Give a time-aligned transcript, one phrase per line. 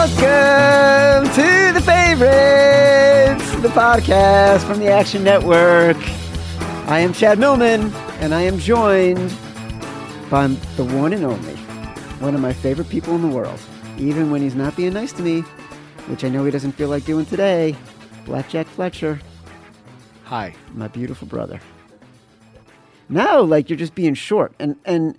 [0.00, 5.98] Welcome to the favorites, the podcast from the Action Network.
[6.88, 9.30] I am Chad Millman, and I am joined
[10.30, 10.46] by
[10.78, 11.54] the one and only,
[12.18, 13.60] one of my favorite people in the world,
[13.98, 15.42] even when he's not being nice to me,
[16.08, 17.76] which I know he doesn't feel like doing today.
[18.24, 19.20] Blackjack Fletcher,
[20.24, 20.54] Hi.
[20.72, 21.60] my beautiful brother.
[23.10, 25.18] Now, like you're just being short, and and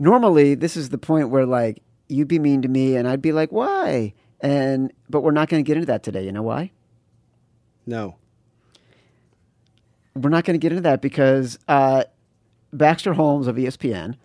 [0.00, 3.32] normally this is the point where like you'd be mean to me, and I'd be
[3.32, 4.14] like, why?
[4.40, 6.24] And but we're not going to get into that today.
[6.24, 6.72] You know why?
[7.86, 8.16] No.
[10.14, 12.04] We're not going to get into that because uh,
[12.72, 14.16] Baxter Holmes of ESPN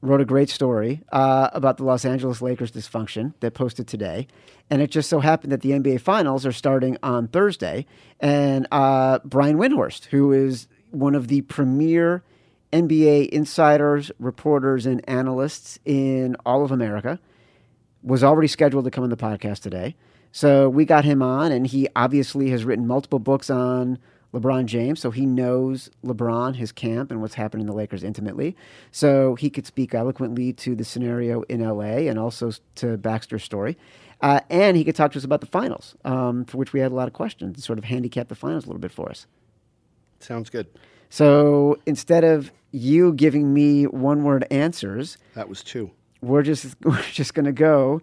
[0.00, 4.26] wrote a great story uh, about the Los Angeles Lakers dysfunction that posted today.
[4.70, 7.86] And it just so happened that the NBA Finals are starting on Thursday.
[8.20, 12.22] And uh, Brian Windhorst, who is one of the premier
[12.72, 17.18] NBA insiders, reporters, and analysts in all of America,
[18.02, 19.96] was already scheduled to come on the podcast today.
[20.32, 23.98] So we got him on, and he obviously has written multiple books on
[24.34, 28.56] LeBron James, so he knows LeBron, his camp, and what's happening in the Lakers intimately.
[28.90, 33.78] So he could speak eloquently to the scenario in LA and also to Baxter's story.
[34.20, 36.92] Uh, and he could talk to us about the finals, um, for which we had
[36.92, 39.26] a lot of questions, sort of handicap the finals a little bit for us.
[40.20, 40.66] Sounds good.
[41.10, 45.90] So instead of you giving me one word answers, That was two.
[46.20, 48.00] we're just we're just going to go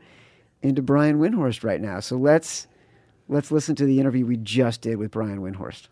[0.62, 2.00] into Brian Windhorst right now.
[2.00, 2.68] So let's
[3.28, 5.88] let's listen to the interview we just did with Brian Windhorst.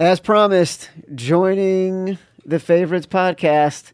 [0.00, 3.92] As promised, joining the Favorites podcast.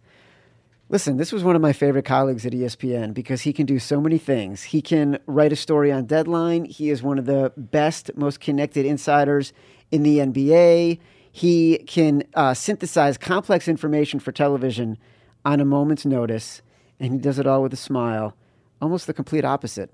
[0.91, 4.01] Listen, this was one of my favorite colleagues at ESPN because he can do so
[4.03, 4.63] many things.
[4.65, 6.67] He can write a story on deadline.
[6.67, 9.55] He is one of the best, most connected insiders
[9.91, 11.01] in the NBA.
[11.37, 14.97] He can uh, synthesize complex information for television
[15.45, 16.63] on a moment's notice,
[17.01, 18.37] and he does it all with a smile,
[18.81, 19.91] almost the complete opposite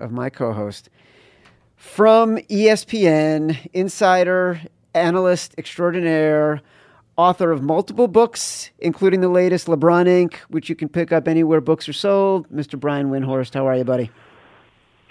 [0.00, 0.90] of my co host.
[1.76, 4.62] From ESPN, insider,
[4.94, 6.60] analyst extraordinaire,
[7.16, 11.60] author of multiple books, including the latest LeBron Inc., which you can pick up anywhere
[11.60, 12.48] books are sold.
[12.48, 12.80] Mr.
[12.80, 14.10] Brian Windhorst, how are you, buddy?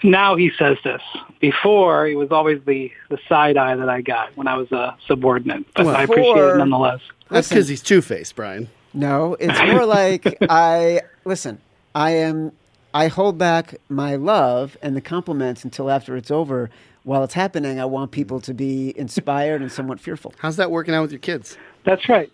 [0.04, 1.02] Now he says this.
[1.40, 4.96] Before, it was always the, the side eye that I got when I was a
[5.06, 5.64] subordinate.
[5.74, 7.00] But I appreciate Before- it nonetheless.
[7.30, 8.68] That's because he's two faced, Brian.
[8.92, 11.60] No, it's more like I listen.
[11.94, 12.52] I am.
[12.92, 16.70] I hold back my love and the compliments until after it's over.
[17.02, 20.32] While it's happening, I want people to be inspired and somewhat fearful.
[20.38, 21.58] How's that working out with your kids?
[21.84, 22.30] That's right.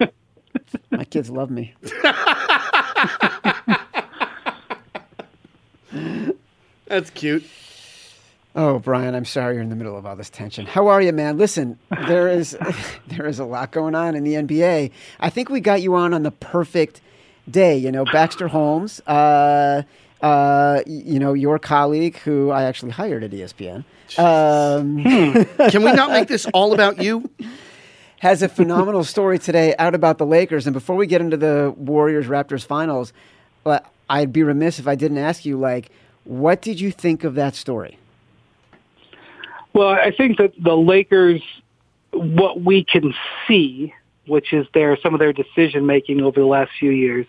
[0.90, 1.74] My kids love me.
[6.92, 7.42] That's cute.
[8.54, 10.66] Oh, Brian, I'm sorry you're in the middle of all this tension.
[10.66, 11.38] How are you, man?
[11.38, 12.54] Listen, there is
[13.06, 14.90] there is a lot going on in the NBA.
[15.18, 17.00] I think we got you on on the perfect
[17.50, 17.78] day.
[17.78, 19.84] You know, Baxter Holmes, uh,
[20.20, 23.84] uh, you know, your colleague who I actually hired at ESPN,
[24.18, 25.02] um,
[25.70, 27.30] Can we not make this all about you?
[28.18, 30.66] has a phenomenal story today out about the Lakers.
[30.66, 33.14] And before we get into the Warriors Raptors finals,
[33.64, 35.90] uh, I'd be remiss if I didn't ask you, like,
[36.24, 37.98] what did you think of that story?
[39.72, 41.42] Well, I think that the Lakers,
[42.12, 43.14] what we can
[43.48, 43.94] see,
[44.26, 47.26] which is their some of their decision making over the last few years,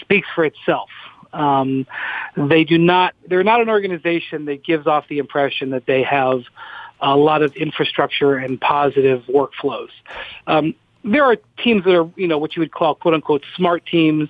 [0.00, 0.90] speaks for itself.
[1.32, 1.86] Um,
[2.36, 3.14] they do not.
[3.28, 6.42] They're not an organization that gives off the impression that they have
[7.00, 9.90] a lot of infrastructure and positive workflows.
[10.46, 13.86] Um, there are teams that are, you know, what you would call quote unquote smart
[13.86, 14.28] teams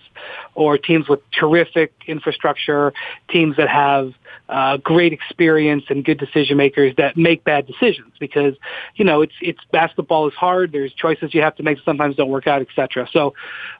[0.54, 2.92] or teams with terrific infrastructure,
[3.28, 4.12] teams that have
[4.48, 8.54] uh, great experience and good decision makers that make bad decisions because,
[8.96, 10.72] you know, it's, it's basketball is hard.
[10.72, 13.08] There's choices you have to make sometimes don't work out, et cetera.
[13.12, 13.34] So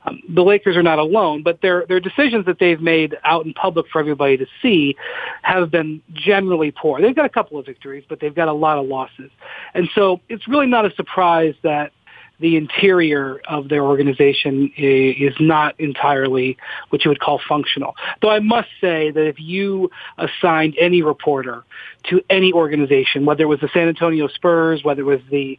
[0.04, 3.54] um, the Lakers are not alone, but their, their decisions that they've made out in
[3.54, 4.96] public for everybody to see
[5.42, 7.00] have been generally poor.
[7.00, 9.30] They've got a couple of victories, but they've got a lot of losses.
[9.74, 11.92] And so it's really not a surprise that
[12.40, 16.56] the interior of their organization is not entirely
[16.90, 17.96] what you would call functional.
[18.22, 21.64] Though I must say that if you assigned any reporter
[22.10, 25.58] to any organization, whether it was the San Antonio Spurs, whether it was the,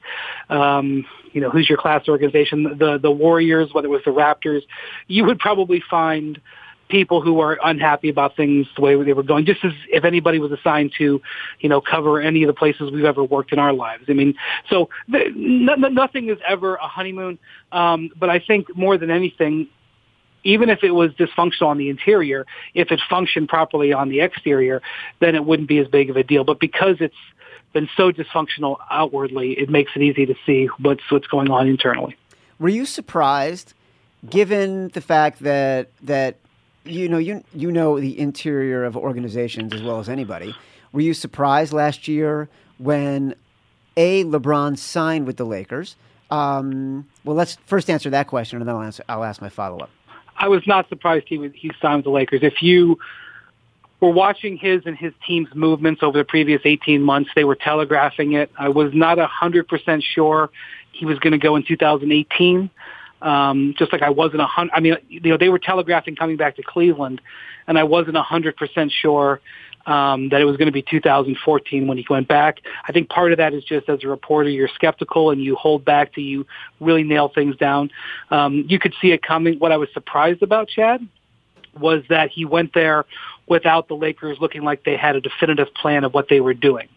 [0.49, 4.61] um, you know, who's your class organization, the the Warriors, whether it was the Raptors,
[5.07, 6.39] you would probably find
[6.89, 10.39] people who are unhappy about things the way they were going, just as if anybody
[10.39, 11.21] was assigned to,
[11.59, 14.05] you know, cover any of the places we've ever worked in our lives.
[14.09, 14.33] I mean,
[14.69, 17.37] so the, no, no- nothing is ever a honeymoon.
[17.71, 19.67] Um, but I think more than anything,
[20.43, 24.81] even if it was dysfunctional on the interior, if it functioned properly on the exterior,
[25.19, 26.43] then it wouldn't be as big of a deal.
[26.43, 27.15] But because it's
[27.71, 32.15] been so dysfunctional outwardly, it makes it easy to see what's what's going on internally.
[32.57, 33.73] Were you surprised,
[34.27, 36.37] given the fact that that
[36.89, 40.55] you know you you know the interior of organizations as well as anybody.
[40.91, 43.35] Were you surprised last year when
[43.95, 45.95] a LeBron signed with the Lakers?
[46.31, 49.03] Um, well, let's first answer that question, and then I'll answer.
[49.09, 49.89] I'll ask my follow up.
[50.37, 52.41] I was not surprised he was, he signed with the Lakers.
[52.43, 52.97] If you
[53.99, 58.33] were watching his and his team's movements over the previous 18 months, they were telegraphing
[58.33, 58.49] it.
[58.57, 60.49] I was not 100% sure
[60.93, 62.69] he was going to go in 2018.
[63.21, 66.37] Um, just like I wasn't a hundred, I mean, you know, they were telegraphing coming
[66.37, 67.21] back to Cleveland,
[67.67, 69.41] and I wasn't a hundred percent sure
[69.85, 72.59] um, that it was going to be 2014 when he went back.
[72.87, 75.83] I think part of that is just as a reporter, you're skeptical and you hold
[75.83, 76.45] back till you
[76.79, 77.91] really nail things down.
[78.29, 79.57] Um, you could see it coming.
[79.59, 81.05] What I was surprised about, Chad,
[81.79, 83.05] was that he went there
[83.47, 86.87] without the Lakers looking like they had a definitive plan of what they were doing.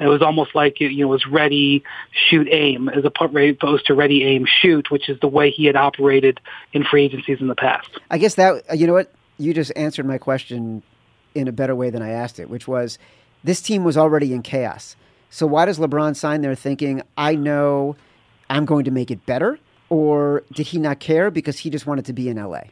[0.00, 1.84] It was almost like you know it was ready,
[2.28, 6.40] shoot, aim, as opposed to ready, aim, shoot, which is the way he had operated
[6.72, 7.88] in free agencies in the past.
[8.10, 10.82] I guess that uh, you know what you just answered my question
[11.34, 12.98] in a better way than I asked it, which was
[13.44, 14.96] this team was already in chaos.
[15.30, 17.96] So why does LeBron sign there thinking, I know
[18.50, 19.58] I'm going to make it better?
[19.88, 22.64] Or did he not care because he just wanted to be in LA?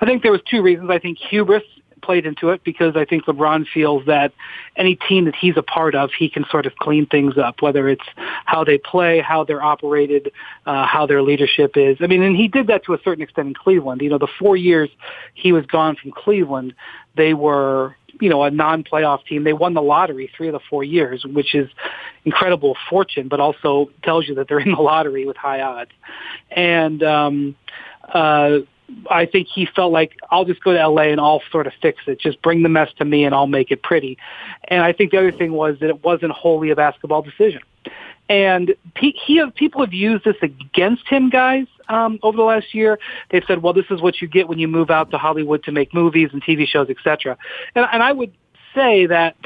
[0.00, 0.90] I think there was two reasons.
[0.90, 1.64] I think hubris
[2.00, 4.32] played into it because I think LeBron feels that
[4.76, 7.88] any team that he's a part of, he can sort of clean things up, whether
[7.88, 8.04] it's
[8.44, 10.32] how they play, how they're operated,
[10.66, 11.96] uh, how their leadership is.
[12.00, 14.00] I mean, and he did that to a certain extent in Cleveland.
[14.00, 14.88] You know, the four years
[15.34, 16.74] he was gone from Cleveland,
[17.16, 19.44] they were you know, a non-playoff team.
[19.44, 21.68] They won the lottery three of the four years, which is
[22.24, 25.90] incredible fortune, but also tells you that they're in the lottery with high odds.
[26.50, 27.56] And um,
[28.12, 28.60] uh,
[29.10, 32.00] I think he felt like I'll just go to LA and I'll sort of fix
[32.06, 32.20] it.
[32.20, 34.18] Just bring the mess to me and I'll make it pretty.
[34.64, 37.60] And I think the other thing was that it wasn't wholly a basketball decision.
[38.28, 42.98] And he, he people have used this against him, guys, um, over the last year.
[43.30, 45.72] They've said, well, this is what you get when you move out to Hollywood to
[45.72, 47.38] make movies and TV shows, etc.
[47.74, 48.32] And, and I would
[48.74, 49.36] say that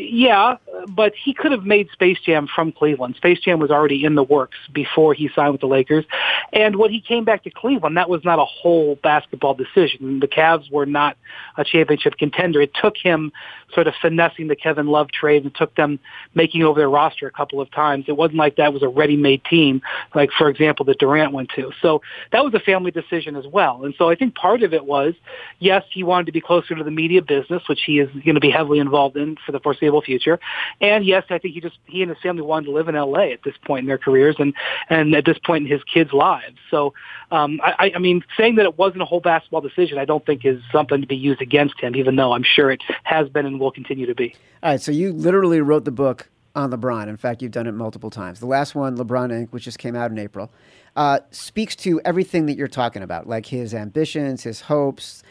[0.00, 0.56] yeah,
[0.88, 3.16] but he could have made Space Jam from Cleveland.
[3.16, 6.04] Space Jam was already in the works before he signed with the Lakers.
[6.52, 10.20] And when he came back to Cleveland, that was not a whole basketball decision.
[10.20, 11.16] The Cavs were not
[11.56, 12.60] a championship contender.
[12.60, 13.32] It took him
[13.74, 16.00] sort of finessing the Kevin Love trade and took them
[16.34, 18.06] making over their roster a couple of times.
[18.08, 19.80] It wasn't like that was a ready-made team,
[20.14, 21.70] like, for example, that Durant went to.
[21.80, 23.84] So that was a family decision as well.
[23.84, 25.14] And so I think part of it was,
[25.58, 28.40] yes, he wanted to be closer to the media business, which he is going to
[28.40, 30.38] be heavily involved in for the foreseeable future.
[30.80, 33.32] And yes, I think he just, he and his family wanted to live in LA
[33.32, 34.54] at this point in their careers and,
[34.88, 36.56] and at this point in his kids' lives.
[36.70, 36.94] So,
[37.32, 40.44] um, I, I mean, saying that it wasn't a whole basketball decision, I don't think
[40.44, 43.58] is something to be used against him, even though I'm sure it has been and
[43.58, 44.34] will continue to be.
[44.62, 47.08] All right, so you literally wrote the book on LeBron.
[47.08, 48.40] In fact, you've done it multiple times.
[48.40, 50.50] The last one, LeBron Inc., which just came out in April,
[50.96, 55.22] uh, speaks to everything that you're talking about, like his ambitions, his hopes.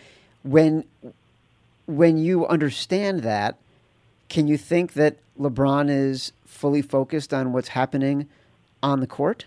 [0.44, 0.86] When
[1.86, 3.58] when you understand that,
[4.30, 8.30] can you think that LeBron is fully focused on what's happening
[8.82, 9.46] on the court?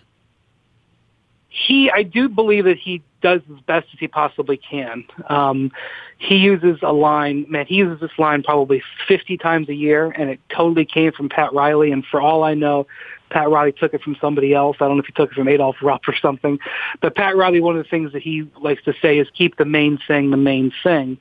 [1.49, 5.05] He, I do believe that he does as best as he possibly can.
[5.27, 5.71] Um,
[6.17, 10.29] he uses a line, man, he uses this line probably 50 times a year, and
[10.29, 11.91] it totally came from Pat Riley.
[11.91, 12.87] And for all I know,
[13.29, 14.77] Pat Riley took it from somebody else.
[14.79, 16.59] I don't know if he took it from Adolph Rupp or something.
[17.01, 19.65] But Pat Riley, one of the things that he likes to say is keep the
[19.65, 21.17] main thing the main thing.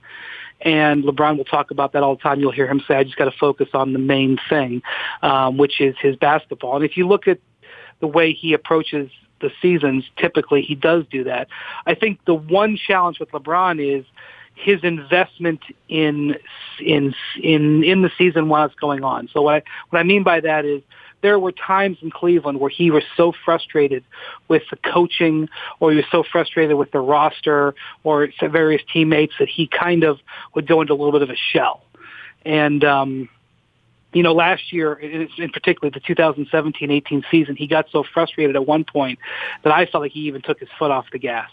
[0.64, 2.40] And LeBron will talk about that all the time.
[2.40, 4.82] You'll hear him say, I just got to focus on the main thing,
[5.22, 6.76] um, which is his basketball.
[6.76, 7.38] And if you look at
[8.00, 11.48] the way he approaches the seasons, typically he does do that.
[11.86, 14.04] I think the one challenge with LeBron is
[14.54, 16.36] his investment in
[16.78, 19.28] in in in the season while it's going on.
[19.32, 20.82] So what I what I mean by that is
[21.22, 24.04] there were times in Cleveland where he was so frustrated
[24.48, 25.48] with the coaching
[25.80, 27.74] or he was so frustrated with the roster
[28.04, 30.18] or various teammates that he kind of
[30.54, 31.82] would go into a little bit of a shell.
[32.44, 33.28] And um
[34.12, 38.84] you know, last year, in particular the 2017-18 season, he got so frustrated at one
[38.84, 39.18] point
[39.64, 41.48] that I felt like he even took his foot off the gas.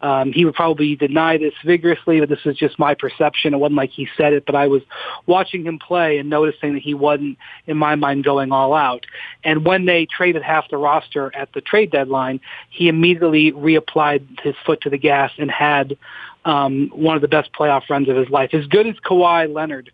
[0.00, 3.54] Um, he would probably deny this vigorously, but this is just my perception.
[3.54, 4.82] It wasn't like he said it, but I was
[5.26, 9.06] watching him play and noticing that he wasn't, in my mind, going all out.
[9.44, 14.56] And when they traded half the roster at the trade deadline, he immediately reapplied his
[14.66, 15.96] foot to the gas and had
[16.44, 18.50] um, one of the best playoff runs of his life.
[18.52, 19.92] As good as Kawhi Leonard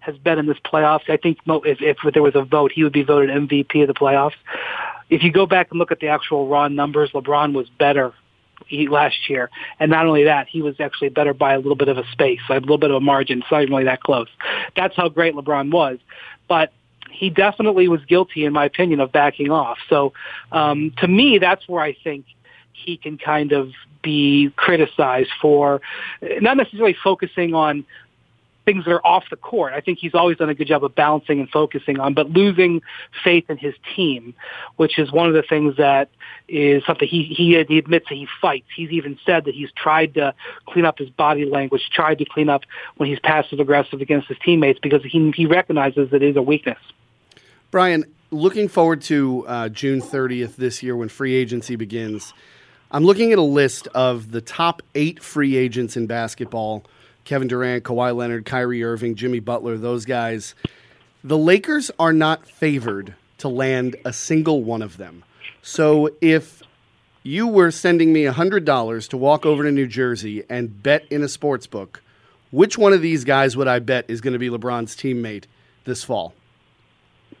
[0.00, 1.08] has been in this playoffs.
[1.08, 3.94] I think if, if there was a vote, he would be voted MVP of the
[3.94, 4.32] playoffs.
[5.08, 8.12] If you go back and look at the actual raw numbers, LeBron was better
[8.70, 9.50] last year.
[9.78, 12.40] And not only that, he was actually better by a little bit of a space,
[12.48, 13.40] a little bit of a margin.
[13.40, 14.28] It's not even really that close.
[14.76, 15.98] That's how great LeBron was.
[16.48, 16.72] But
[17.10, 19.78] he definitely was guilty, in my opinion, of backing off.
[19.88, 20.12] So
[20.52, 22.24] um, to me, that's where I think
[22.72, 23.70] he can kind of
[24.02, 25.80] be criticized for
[26.40, 27.84] not necessarily focusing on
[28.64, 29.72] things that are off the court.
[29.72, 32.82] I think he's always done a good job of balancing and focusing on, but losing
[33.24, 34.34] faith in his team,
[34.76, 36.10] which is one of the things that
[36.48, 38.66] is something he he, he admits that he fights.
[38.74, 40.34] He's even said that he's tried to
[40.66, 42.62] clean up his body language, tried to clean up
[42.96, 46.42] when he's passive aggressive against his teammates because he he recognizes that it is a
[46.42, 46.78] weakness.
[47.70, 52.32] Brian, looking forward to uh, June 30th this year when free agency begins.
[52.92, 56.84] I'm looking at a list of the top eight free agents in basketball
[57.30, 60.56] Kevin Durant, Kawhi Leonard, Kyrie Irving, Jimmy Butler, those guys.
[61.22, 65.22] The Lakers are not favored to land a single one of them.
[65.62, 66.60] So if
[67.22, 71.28] you were sending me $100 to walk over to New Jersey and bet in a
[71.28, 72.02] sports book,
[72.50, 75.44] which one of these guys would I bet is going to be LeBron's teammate
[75.84, 76.34] this fall?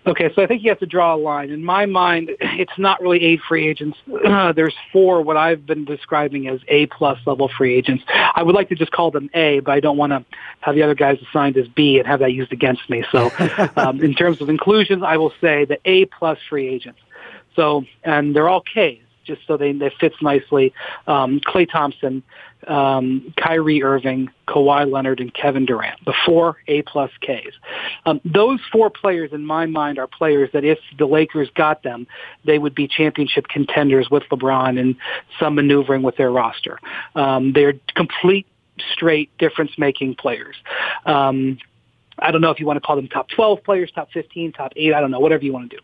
[0.06, 1.50] Okay, so I think you have to draw a line.
[1.50, 3.98] In my mind, it's not really eight free agents.
[4.24, 8.02] Uh, there's four what I've been describing as A plus level free agents.
[8.08, 10.24] I would like to just call them A, but I don't want to
[10.60, 13.04] have the other guys assigned as B and have that used against me.
[13.12, 13.30] So,
[13.76, 17.00] um, in terms of inclusions, I will say the A plus free agents.
[17.54, 20.72] So, and they're all Ks just so they, they fits nicely.
[21.06, 22.22] Um, Klay Thompson,
[22.68, 27.54] um, Kyrie Irving, Kawhi Leonard, and Kevin Durant, the four A plus Ks.
[28.06, 32.06] Um, those four players, in my mind, are players that if the Lakers got them,
[32.44, 34.96] they would be championship contenders with LeBron and
[35.38, 36.78] some maneuvering with their roster.
[37.14, 38.46] Um, they're complete,
[38.92, 40.56] straight, difference-making players.
[41.06, 41.58] Um,
[42.22, 44.72] I don't know if you want to call them top 12 players, top 15, top
[44.76, 45.82] 8, I don't know, whatever you want to do.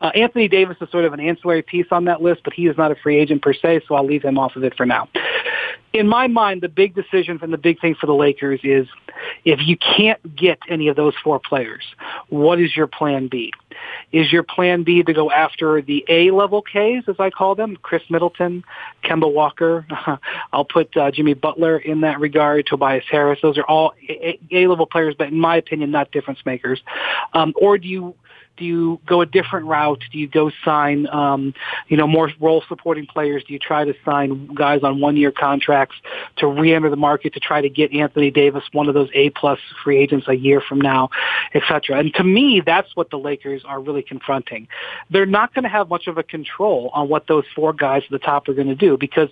[0.00, 2.76] Uh, Anthony Davis is sort of an ancillary piece on that list, but he is
[2.76, 5.08] not a free agent per se, so I'll leave him off of it for now.
[5.94, 8.88] In my mind, the big decision and the big thing for the Lakers is
[9.44, 11.84] if you can't get any of those four players,
[12.30, 13.52] what is your plan B?
[14.10, 17.76] Is your plan B to go after the A level Ks, as I call them,
[17.76, 18.64] Khris Middleton,
[19.04, 19.86] Kemba Walker?
[20.52, 23.38] I'll put uh, Jimmy Butler in that regard, Tobias Harris.
[23.40, 26.82] Those are all A level players, but in my opinion, not difference makers.
[27.34, 28.16] Um, or do you
[28.56, 30.02] do you go a different route?
[30.12, 31.54] Do you go sign, um,
[31.88, 33.42] you know, more role supporting players?
[33.44, 35.96] Do you try to sign guys on one year contracts
[36.36, 39.58] to re-enter the market to try to get Anthony Davis, one of those A plus
[39.82, 41.10] free agents a year from now,
[41.52, 41.98] et cetera?
[41.98, 44.68] And to me, that's what the Lakers are really confronting.
[45.10, 48.10] They're not going to have much of a control on what those four guys at
[48.10, 49.30] the top are going to do because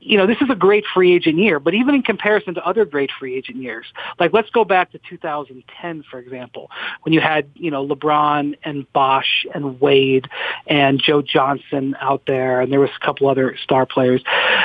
[0.00, 2.84] you know, this is a great free agent year, but even in comparison to other
[2.84, 3.86] great free agent years,
[4.18, 6.70] like let's go back to 2010, for example,
[7.02, 10.28] when you had, you know, LeBron and Bosh and Wade
[10.66, 14.22] and Joe Johnson out there, and there was a couple other star players.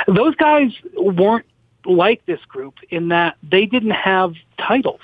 [0.08, 1.46] Those guys weren't
[1.86, 5.01] like this group in that they didn't have titles.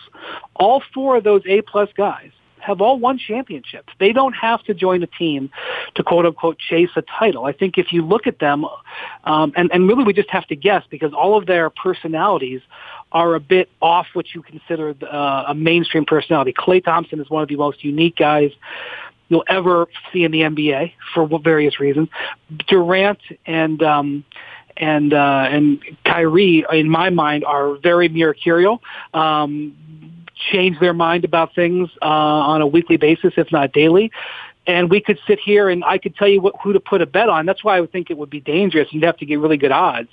[0.55, 2.31] All four of those A plus guys
[2.65, 3.93] have all won championships.
[3.99, 5.49] They don't have to join a team
[5.95, 7.45] to quote unquote chase a title.
[7.45, 8.65] I think if you look at them,
[9.23, 12.61] um, and, and really we just have to guess because all of their personalities
[13.11, 16.53] are a bit off what you consider uh, a mainstream personality.
[16.53, 18.51] Klay Thompson is one of the most unique guys
[19.29, 22.09] you'll ever see in the NBA for various reasons.
[22.67, 24.25] Durant and um,
[24.77, 28.81] and uh, and Kyrie, in my mind, are very mercurial.
[29.13, 29.75] Um,
[30.51, 34.11] change their mind about things uh, on a weekly basis, if not daily.
[34.67, 37.05] And we could sit here and I could tell you what, who to put a
[37.05, 37.45] bet on.
[37.45, 38.91] That's why I would think it would be dangerous.
[38.91, 40.09] You'd have to get really good odds.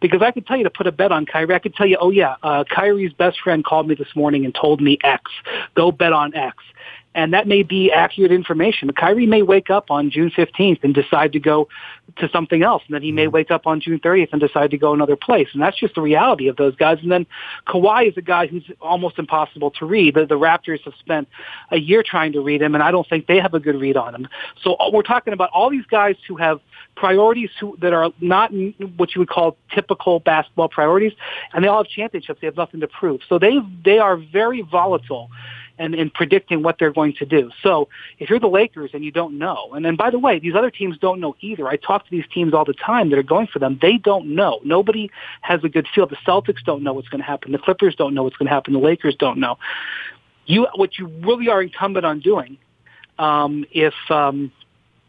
[0.00, 1.54] Because I could tell you to put a bet on Kyrie.
[1.54, 4.54] I could tell you, oh yeah, uh, Kyrie's best friend called me this morning and
[4.54, 5.30] told me X.
[5.74, 6.56] Go bet on X
[7.14, 8.92] and that may be accurate information.
[8.92, 11.68] Kyrie may wake up on June 15th and decide to go
[12.18, 13.34] to something else, and then he may mm-hmm.
[13.34, 16.00] wake up on June 30th and decide to go another place, and that's just the
[16.00, 16.98] reality of those guys.
[17.02, 17.26] And then
[17.66, 20.14] Kawhi is a guy who's almost impossible to read.
[20.14, 21.28] The, the Raptors have spent
[21.70, 23.96] a year trying to read him, and I don't think they have a good read
[23.96, 24.28] on him.
[24.62, 26.60] So uh, we're talking about all these guys who have
[26.96, 28.52] priorities who, that are not
[28.96, 31.12] what you would call typical basketball priorities,
[31.52, 32.40] and they all have championships.
[32.40, 33.20] They have nothing to prove.
[33.28, 35.30] So they they are very volatile
[35.80, 37.50] and, and predicting what they're going to do.
[37.62, 40.54] So if you're the Lakers and you don't know, and then by the way, these
[40.54, 41.66] other teams don't know either.
[41.66, 43.78] I talk to these teams all the time that are going for them.
[43.80, 44.60] They don't know.
[44.62, 45.10] Nobody
[45.40, 46.06] has a good feel.
[46.06, 47.52] The Celtics don't know what's going to happen.
[47.52, 48.74] The Clippers don't know what's going to happen.
[48.74, 49.58] The Lakers don't know.
[50.44, 52.58] You, what you really are incumbent on doing,
[53.18, 54.52] um, if um,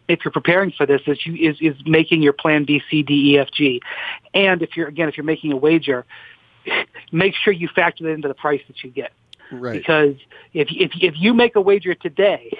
[0.07, 3.33] if you're preparing for this, is you is is making your plan B, C, D,
[3.33, 3.81] E, F, G,
[4.33, 6.05] and if you're again if you're making a wager,
[7.11, 9.13] make sure you factor that into the price that you get.
[9.51, 9.73] Right.
[9.73, 10.15] Because
[10.53, 12.57] if if if you make a wager today,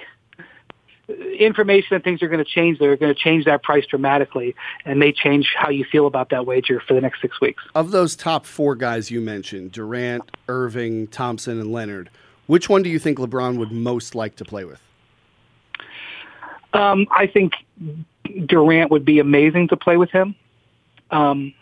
[1.38, 2.78] information and things are going to change.
[2.78, 6.46] They're going to change that price dramatically and may change how you feel about that
[6.46, 7.62] wager for the next six weeks.
[7.74, 12.10] Of those top four guys you mentioned, Durant, Irving, Thompson, and Leonard,
[12.46, 14.80] which one do you think LeBron would most like to play with?
[16.72, 17.52] Um, I think
[18.46, 20.34] Durant would be amazing to play with him.
[21.10, 21.52] Um,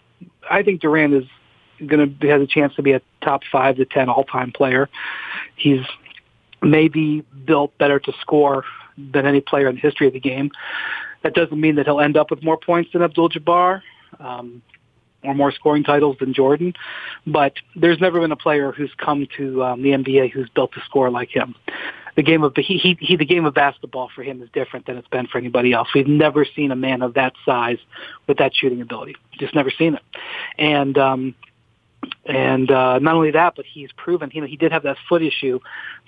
[0.48, 1.24] I think Durant is
[1.86, 4.88] going to has a chance to be a top five to ten all time player.
[5.56, 5.80] He's
[6.62, 8.64] maybe built better to score
[8.96, 10.50] than any player in the history of the game.
[11.22, 13.82] That doesn't mean that he'll end up with more points than Abdul-Jabbar.
[14.18, 14.62] Um,
[15.22, 16.72] or more scoring titles than Jordan,
[17.26, 20.80] but there's never been a player who's come to um, the NBA who's built to
[20.86, 21.54] score like him.
[22.16, 24.96] The game of he, he he the game of basketball for him is different than
[24.96, 25.88] it's been for anybody else.
[25.94, 27.78] We've never seen a man of that size
[28.26, 29.16] with that shooting ability.
[29.38, 30.02] Just never seen it,
[30.58, 31.34] and um,
[32.26, 35.22] and uh, not only that, but he's proven, you know, he did have that foot
[35.22, 35.58] issue,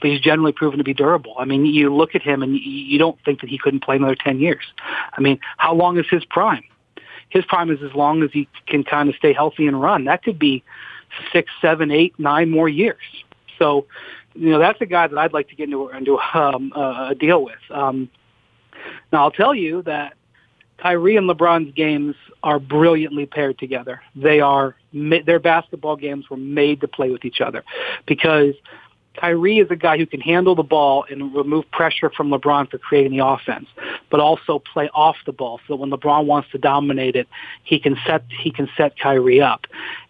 [0.01, 1.35] but he's generally proven to be durable.
[1.39, 4.15] I mean, you look at him and you don't think that he couldn't play another
[4.15, 4.65] 10 years.
[5.17, 6.65] I mean, how long is his prime?
[7.31, 10.05] His prime is as long as he can kind of stay healthy and run.
[10.05, 10.63] That could be
[11.33, 13.03] six, seven, eight, nine more years.
[13.59, 13.87] So,
[14.35, 17.15] you know, that's a guy that I'd like to get into, into um, uh, a
[17.15, 17.59] deal with.
[17.71, 18.11] Um,
[19.13, 20.15] now, I'll tell you that
[20.83, 24.03] Kyrie and LeBron's games are brilliantly paired together.
[24.17, 27.65] They are their basketball games were made to play with each other
[28.05, 28.55] because
[29.17, 32.79] Kyrie is a guy who can handle the ball and remove pressure from LeBron for
[32.79, 33.69] creating the offense,
[34.11, 37.29] but also play off the ball so that when LeBron wants to dominate it,
[37.65, 39.67] he can set he can set Kyrie up.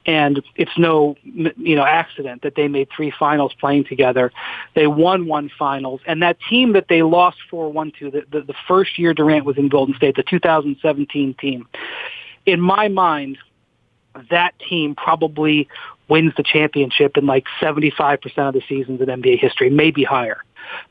[0.06, 4.32] And it's no you know accident that they made three finals playing together.
[4.74, 8.42] They won one finals, and that team that they lost four one to the, the
[8.42, 11.68] the first year Durant was in Golden State, the 2017 team.
[12.46, 13.38] In my mind,
[14.30, 15.68] that team probably
[16.12, 20.44] wins the championship in like 75% of the seasons in NBA history, maybe higher.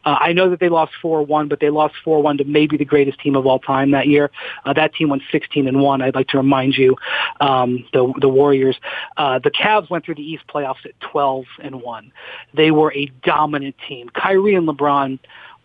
[0.03, 3.19] Uh, I know that they lost 4-1, but they lost 4-1 to maybe the greatest
[3.19, 4.31] team of all time that year.
[4.65, 6.01] Uh, that team went 16 and 1.
[6.01, 6.95] I'd like to remind you,
[7.39, 8.77] um, the the Warriors.
[9.15, 12.11] Uh, the Cavs went through the East playoffs at 12 and 1.
[12.55, 14.09] They were a dominant team.
[14.09, 15.19] Kyrie and LeBron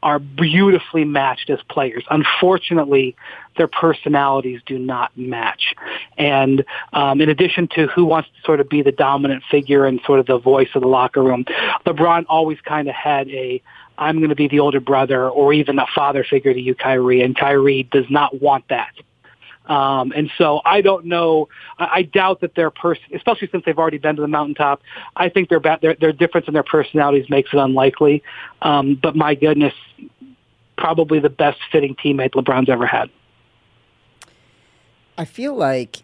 [0.06, 2.04] are beautifully matched as players.
[2.10, 3.16] Unfortunately,
[3.56, 5.74] their personalities do not match.
[6.16, 10.00] And um, in addition to who wants to sort of be the dominant figure and
[10.06, 11.44] sort of the voice of the locker room,
[11.84, 13.60] LeBron always kind of had a
[13.98, 17.22] I'm going to be the older brother or even a father figure to you, Kyrie,
[17.22, 18.92] and Kyrie does not want that.
[19.66, 21.48] Um, and so I don't know.
[21.78, 24.80] I, I doubt that their person, especially since they've already been to the mountaintop,
[25.16, 28.22] I think their their, their difference in their personalities makes it unlikely.
[28.62, 29.74] Um, but my goodness,
[30.78, 33.10] probably the best fitting teammate LeBron's ever had.
[35.18, 36.02] I feel like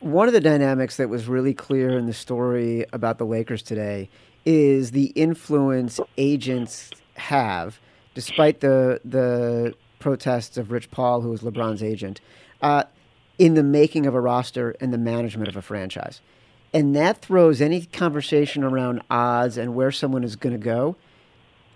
[0.00, 4.08] one of the dynamics that was really clear in the story about the Lakers today
[4.44, 7.80] is the influence agents have,
[8.14, 12.20] despite the the protests of Rich Paul, who was LeBron's agent,
[12.62, 12.84] uh,
[13.38, 16.20] in the making of a roster and the management of a franchise.
[16.72, 20.96] And that throws any conversation around odds and where someone is going to go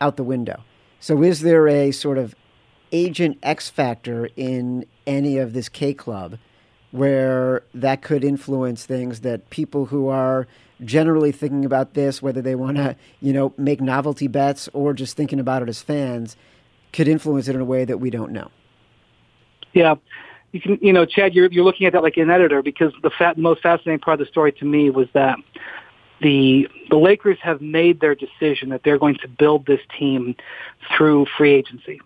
[0.01, 0.63] out the window.
[0.99, 2.35] So, is there a sort of
[2.93, 6.39] agent X factor in any of this K Club
[6.91, 10.47] where that could influence things that people who are
[10.85, 15.17] generally thinking about this, whether they want to, you know, make novelty bets or just
[15.17, 16.37] thinking about it as fans,
[16.93, 18.51] could influence it in a way that we don't know.
[19.73, 19.95] Yeah.
[20.53, 23.11] You can, you know, Chad, you're, you're looking at that like an editor because the
[23.11, 25.39] fat, most fascinating part of the story to me was that
[26.21, 30.35] the the Lakers have made their decision that they're going to build this team
[30.97, 32.01] through free agency.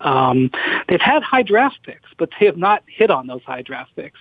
[0.00, 0.50] Um,
[0.88, 4.20] they've had high draft picks, but they have not hit on those high draft picks.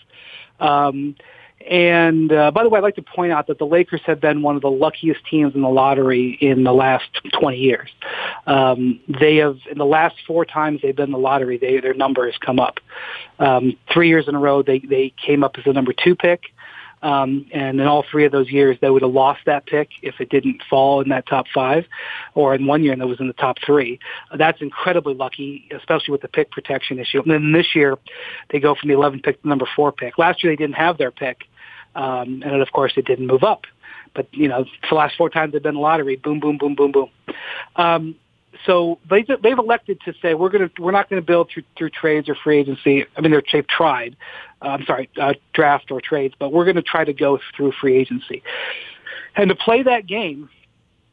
[0.60, 1.15] Um,
[1.65, 4.41] and uh, by the way, I'd like to point out that the Lakers have been
[4.41, 7.89] one of the luckiest teams in the lottery in the last 20 years.
[8.45, 11.93] Um, they have, in the last four times they've been in the lottery, they, their
[11.93, 12.79] number has come up.
[13.39, 16.53] Um, three years in a row, they, they came up as the number two pick.
[17.01, 20.19] Um, and in all three of those years, they would have lost that pick if
[20.19, 21.86] it didn't fall in that top five,
[22.33, 23.99] or in one year, and it was in the top three.
[24.36, 27.21] That's incredibly lucky, especially with the pick protection issue.
[27.21, 27.97] And then this year,
[28.49, 30.17] they go from the 11th pick to the number four pick.
[30.17, 31.43] Last year, they didn't have their pick,
[31.95, 33.65] um, and of course, it didn't move up.
[34.15, 36.91] But you know, the last four times they've been a lottery, boom, boom, boom, boom,
[36.91, 37.10] boom.
[37.75, 38.15] Um,
[38.65, 41.63] so they they've elected to say we're going to we're not going to build through
[41.77, 43.05] through trades or free agency.
[43.15, 44.15] I mean, they've tried.
[44.61, 47.73] Uh, I'm sorry, uh, draft or trades, but we're going to try to go through
[47.73, 48.41] free agency.
[49.35, 50.49] And to play that game,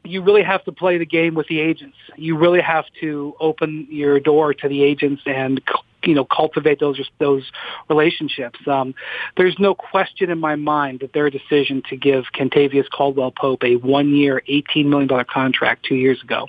[0.04, 1.96] you really have to play the game with the agents.
[2.16, 5.60] You really have to open your door to the agents and
[6.04, 7.50] you know cultivate those those
[7.88, 8.58] relationships.
[8.66, 8.94] Um,
[9.36, 13.76] there's no question in my mind that their decision to give Kentavious Caldwell Pope a
[13.76, 16.48] one-year, eighteen million dollar contract two years ago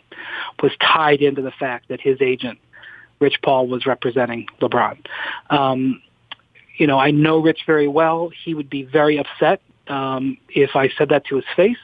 [0.61, 2.59] was tied into the fact that his agent,
[3.19, 4.97] Rich Paul, was representing LeBron.
[5.49, 6.01] Um,
[6.77, 8.29] you know, I know Rich very well.
[8.43, 11.77] He would be very upset um, if I said that to his face.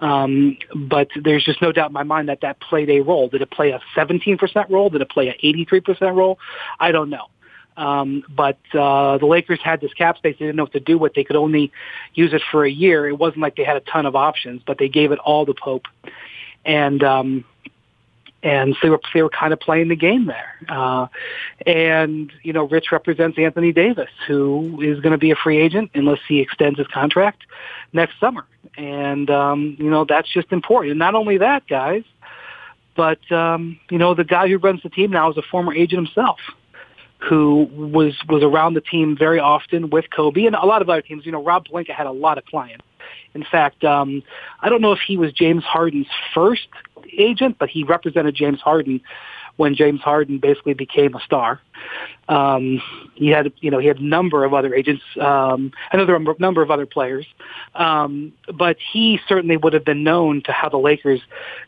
[0.00, 3.28] Um, but there's just no doubt in my mind that that played a role.
[3.28, 4.90] Did it play a 17% role?
[4.90, 6.38] Did it play an 83% role?
[6.78, 7.26] I don't know.
[7.76, 10.98] Um, but uh, the Lakers had this cap space; they didn't know what to do
[10.98, 11.14] with.
[11.14, 11.70] They could only
[12.12, 13.08] use it for a year.
[13.08, 15.54] It wasn't like they had a ton of options, but they gave it all to
[15.54, 15.84] Pope,
[16.64, 17.44] and um,
[18.42, 20.54] and so they were they were kind of playing the game there.
[20.68, 21.08] Uh,
[21.66, 25.90] and you know, Rich represents Anthony Davis, who is going to be a free agent
[25.94, 27.42] unless he extends his contract
[27.92, 28.46] next summer.
[28.76, 30.92] And um, you know, that's just important.
[30.92, 32.04] And not only that, guys,
[32.94, 36.06] but um, you know, the guy who runs the team now is a former agent
[36.06, 36.38] himself.
[37.28, 41.02] Who was was around the team very often with Kobe and a lot of other
[41.02, 41.26] teams.
[41.26, 42.84] You know, Rob Pelinka had a lot of clients.
[43.34, 44.22] In fact, um,
[44.60, 46.68] I don't know if he was James Harden's first
[47.16, 49.00] agent, but he represented James Harden
[49.56, 51.60] when James Harden basically became a star.
[52.28, 52.82] Um,
[53.14, 56.70] he had, you know, he had a number of other agents, um, another number of
[56.70, 57.26] other players,
[57.74, 61.20] um, but he certainly would have been known to how the Lakers,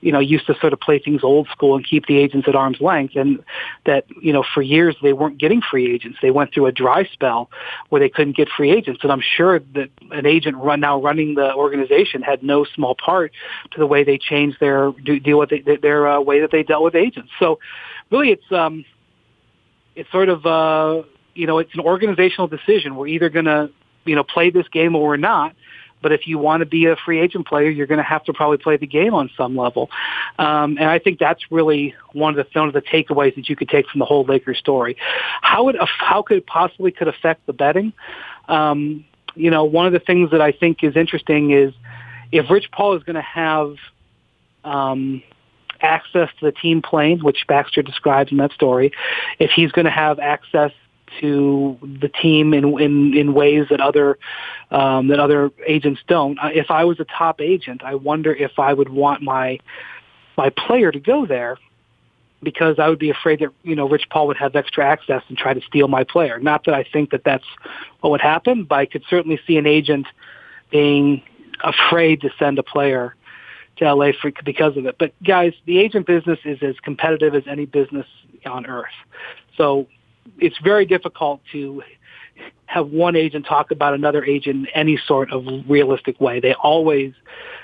[0.02, 2.54] you know, used to sort of play things old school and keep the agents at
[2.54, 3.42] arm's length, and
[3.86, 6.18] that, you know, for years they weren't getting free agents.
[6.20, 7.50] They went through a dry spell
[7.88, 11.36] where they couldn't get free agents, and I'm sure that an agent run now running
[11.36, 13.32] the organization had no small part
[13.70, 16.82] to the way they changed their deal with they, their uh, way that they dealt
[16.82, 17.30] with agents.
[17.38, 17.58] So,
[18.10, 18.84] really, it's um,
[19.96, 21.02] it's sort of uh,
[21.34, 22.96] you know it's an organizational decision.
[22.96, 23.70] We're either going to
[24.04, 25.54] you know play this game or we're not.
[26.02, 28.32] But if you want to be a free agent player, you're going to have to
[28.32, 29.90] probably play the game on some level.
[30.38, 33.56] Um, and I think that's really one of the one of the takeaways that you
[33.56, 34.96] could take from the whole Lakers story.
[35.42, 37.92] How it how could it possibly could affect the betting?
[38.48, 41.72] Um, you know, one of the things that I think is interesting is
[42.32, 43.76] if Rich Paul is going to have
[44.64, 45.22] um,
[45.82, 48.92] access to the team plane, which Baxter describes in that story,
[49.38, 50.72] if he's going to have access
[51.20, 54.18] to the team in in, in ways that other
[54.70, 56.38] um, that other agents don't.
[56.42, 59.58] If I was a top agent, I wonder if I would want my
[60.36, 61.58] my player to go there
[62.42, 65.36] because I would be afraid that you know Rich Paul would have extra access and
[65.36, 66.38] try to steal my player.
[66.38, 67.44] Not that I think that that's
[68.00, 70.06] what would happen, but I could certainly see an agent
[70.70, 71.22] being
[71.62, 73.14] afraid to send a player
[73.80, 74.96] to LA for, because of it.
[74.98, 78.06] But guys, the agent business is as competitive as any business
[78.46, 78.86] on earth.
[79.56, 79.88] So
[80.38, 81.82] it's very difficult to
[82.70, 86.38] have one agent talk about another agent in any sort of realistic way.
[86.38, 87.14] They always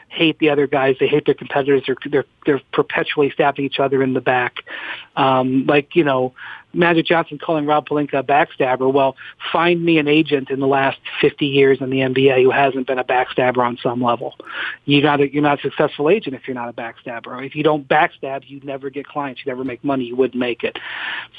[0.08, 0.96] hate the other guys.
[0.98, 1.84] They hate their competitors.
[1.86, 4.56] They're they're, they're perpetually stabbing each other in the back.
[5.14, 6.34] Um, like you know,
[6.76, 8.92] Magic Johnson calling Rob Pelinka a backstabber.
[8.92, 9.16] Well,
[9.52, 12.98] find me an agent in the last 50 years in the NBA who hasn't been
[12.98, 14.34] a backstabber on some level.
[14.84, 17.44] You're not a, you're not a successful agent if you're not a backstabber.
[17.44, 19.42] If you don't backstab, you never get clients.
[19.44, 20.04] You never make money.
[20.04, 20.78] You wouldn't make it.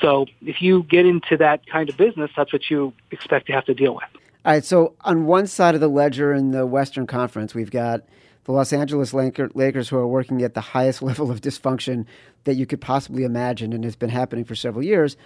[0.01, 3.65] So if you get into that kind of business, that's what you expect to have
[3.65, 4.05] to deal with.
[4.45, 4.63] All right.
[4.63, 8.03] So on one side of the ledger in the Western Conference, we've got
[8.45, 12.05] the Los Angeles Lakers, who are working at the highest level of dysfunction
[12.45, 15.17] that you could possibly imagine and has been happening for several years.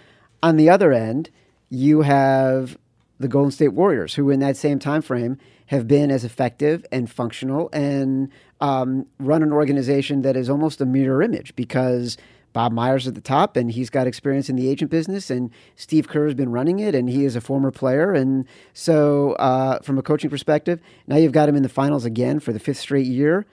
[0.42, 1.30] On the other end,
[1.70, 2.78] you have
[3.20, 7.10] the Golden State Warriors, who in that same time frame have been as effective and
[7.10, 12.18] functional and um, run an organization that is almost a mirror image because
[12.54, 16.08] Bob Myers at the top, and he's got experience in the agent business, and Steve
[16.08, 18.14] Kerr has been running it, and he is a former player.
[18.14, 22.40] And so, uh, from a coaching perspective, now you've got him in the finals again
[22.40, 23.46] for the fifth straight year.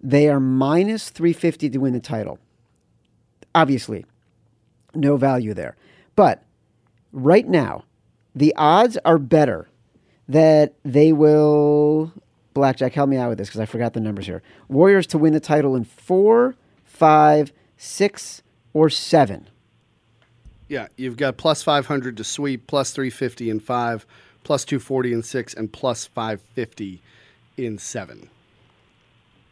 [0.00, 2.38] They are minus 350 to win the title.
[3.54, 4.04] Obviously,
[4.94, 5.76] no value there.
[6.16, 6.42] But
[7.12, 7.84] right now,
[8.34, 9.68] the odds are better
[10.28, 12.12] that they will.
[12.52, 14.42] Blackjack, help me out with this because I forgot the numbers here.
[14.68, 17.52] Warriors to win the title in four, five,
[17.84, 18.42] six,
[18.72, 19.48] or seven.
[20.68, 24.06] Yeah, you've got plus 500 to sweep, plus 350 in five,
[24.42, 27.02] plus 240 in six, and plus 550
[27.56, 28.30] in seven.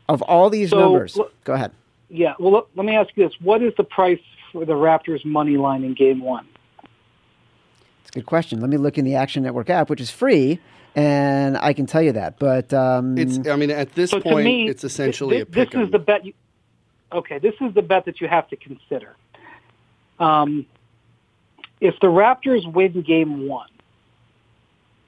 [0.08, 1.72] Of all these so, numbers, go ahead.
[2.08, 3.34] Yeah, well, let, let me ask you this.
[3.40, 6.46] What is the price for the Raptors' money line in game one?
[8.00, 8.60] It's a good question.
[8.60, 10.58] Let me look in the Action Network app, which is free,
[10.94, 12.38] and I can tell you that.
[12.38, 15.70] But um, it's, I mean, at this so point, me, it's essentially this, a pick.
[15.70, 16.32] This is the bet you,
[17.12, 19.16] okay, this is the bet that you have to consider.
[20.18, 20.66] Um,
[21.80, 23.68] if the Raptors win game one,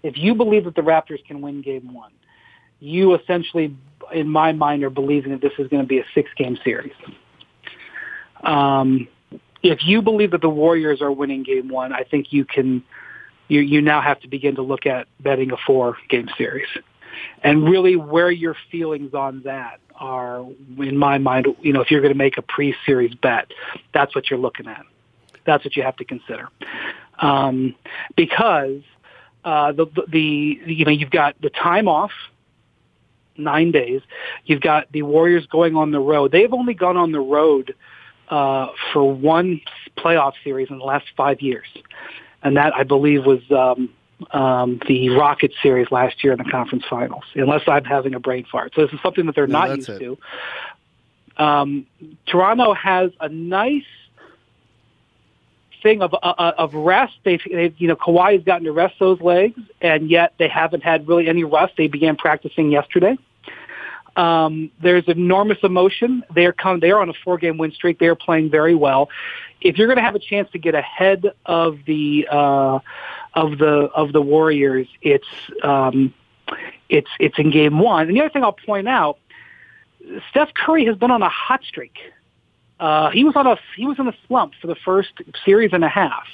[0.02, 2.12] if you believe that the Raptors can win game one,
[2.80, 3.74] you essentially,
[4.12, 6.92] in my mind, are believing that this is going to be a six-game series.
[8.42, 9.08] Um,
[9.62, 12.82] if you believe that the Warriors are winning game one, I think you can,
[13.48, 16.68] you, you now have to begin to look at betting a four-game series.
[17.42, 20.44] And really where your feelings on that are,
[20.78, 23.50] in my mind, you know, if you're going to make a pre-series bet,
[23.92, 24.84] that's what you're looking at.
[25.44, 26.48] That's what you have to consider.
[27.18, 27.74] Um,
[28.16, 28.80] because
[29.44, 32.12] uh, the, the, you know, you've got the time off,
[33.36, 34.00] nine days.
[34.46, 36.32] You've got the Warriors going on the road.
[36.32, 37.74] They've only gone on the road
[38.28, 39.60] uh, for one
[39.98, 41.66] playoff series in the last five years.
[42.44, 43.90] and that I believe was um,
[44.30, 47.24] um, the Rocket series last year in the conference finals.
[47.34, 49.88] Unless I'm having a brain fart, so this is something that they're No, not used
[49.88, 49.98] it.
[49.98, 50.18] to.
[51.36, 51.86] Um,
[52.26, 53.82] Toronto has a nice
[55.82, 57.14] thing of uh, of rest.
[57.24, 60.82] They've, they've you know Kawhi has gotten to rest those legs, and yet they haven't
[60.82, 61.74] had really any rest.
[61.76, 63.16] They began practicing yesterday.
[64.16, 66.22] Um, there's enormous emotion.
[66.34, 66.80] They're come.
[66.80, 67.98] They're on a four game win streak.
[67.98, 69.08] They're playing very well.
[69.60, 72.78] If you're going to have a chance to get ahead of the uh,
[73.34, 75.26] of the of the Warriors, it's
[75.62, 76.14] um,
[76.88, 78.08] it's it's in game one.
[78.08, 79.18] And the other thing I'll point out,
[80.30, 81.96] Steph Curry has been on a hot streak.
[82.80, 85.12] Uh, he was on a he was in a slump for the first
[85.44, 86.26] series and a half.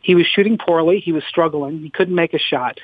[0.00, 1.00] He was shooting poorly.
[1.00, 1.80] He was struggling.
[1.80, 2.78] He couldn't make a shot.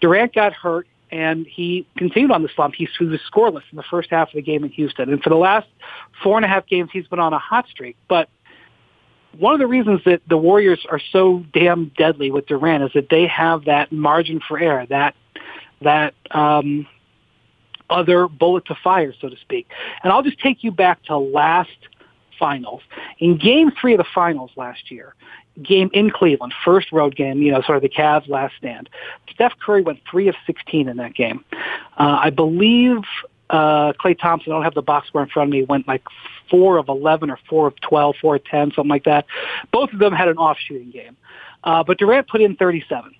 [0.00, 2.74] Durant got hurt, and he continued on the slump.
[2.74, 5.36] He was scoreless in the first half of the game in Houston, and for the
[5.36, 5.68] last
[6.22, 7.96] four and a half games, he's been on a hot streak.
[8.08, 8.28] But
[9.36, 13.08] one of the reasons that the Warriors are so damn deadly with Durant is that
[13.10, 15.14] they have that margin for error, that
[15.80, 16.86] that um,
[17.90, 19.68] other bullet to fire, so to speak.
[20.02, 21.70] And I'll just take you back to last
[22.38, 22.82] finals.
[23.18, 25.14] In game three of the finals last year,
[25.62, 28.88] game in Cleveland, first road game, you know, sort of the Cavs last stand,
[29.32, 31.44] Steph Curry went three of 16 in that game.
[31.98, 32.98] Uh, I believe
[33.50, 36.02] uh, Klay Thompson, I don't have the box score in front of me, went like
[36.50, 39.26] four of 11 or four of 12, four of 10, something like that.
[39.72, 41.16] Both of them had an off shooting game.
[41.64, 43.14] Uh, but Durant put in 37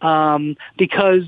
[0.00, 1.24] um, because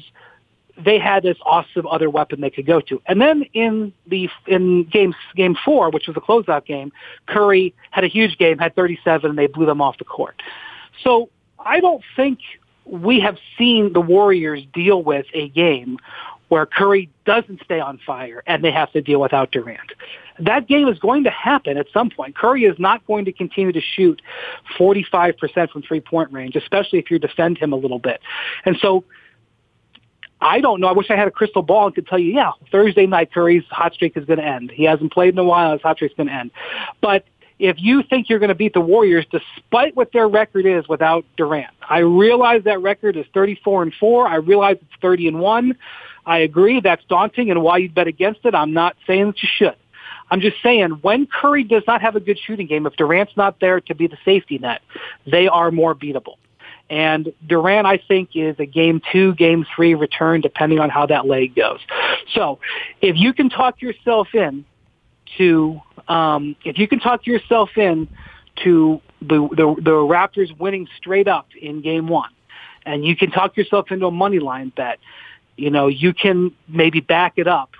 [0.78, 3.00] they had this awesome other weapon they could go to.
[3.06, 6.92] And then in the in game game four, which was a closeout game,
[7.26, 10.42] Curry had a huge game, had 37, and they blew them off the court.
[11.02, 12.38] So I don't think
[12.84, 15.98] we have seen the Warriors deal with a game
[16.52, 19.92] where Curry doesn't stay on fire and they have to deal without Durant.
[20.38, 22.36] That game is going to happen at some point.
[22.36, 24.20] Curry is not going to continue to shoot
[24.78, 28.20] 45% from three-point range, especially if you defend him a little bit.
[28.66, 29.02] And so
[30.42, 30.88] I don't know.
[30.88, 33.64] I wish I had a crystal ball and could tell you, yeah, Thursday night Curry's
[33.70, 34.70] hot streak is going to end.
[34.70, 35.72] He hasn't played in a while.
[35.72, 36.50] His hot streak's going to end.
[37.00, 37.24] But
[37.58, 41.24] if you think you're going to beat the Warriors, despite what their record is without
[41.38, 44.26] Durant, I realize that record is 34 and four.
[44.26, 45.78] I realize it's 30 and one.
[46.24, 48.54] I agree that's daunting and why you'd bet against it.
[48.54, 49.76] I'm not saying that you should.
[50.30, 53.60] I'm just saying when Curry does not have a good shooting game, if Durant's not
[53.60, 54.80] there to be the safety net,
[55.26, 56.36] they are more beatable.
[56.88, 61.26] And Durant, I think, is a game two, game three return, depending on how that
[61.26, 61.80] leg goes.
[62.34, 62.58] So
[63.00, 64.64] if you can talk yourself in
[65.38, 68.08] to, um, if you can talk yourself in
[68.64, 72.30] to the, the, the Raptors winning straight up in game one,
[72.84, 74.98] and you can talk yourself into a money line bet,
[75.62, 77.70] you know, you can maybe back it up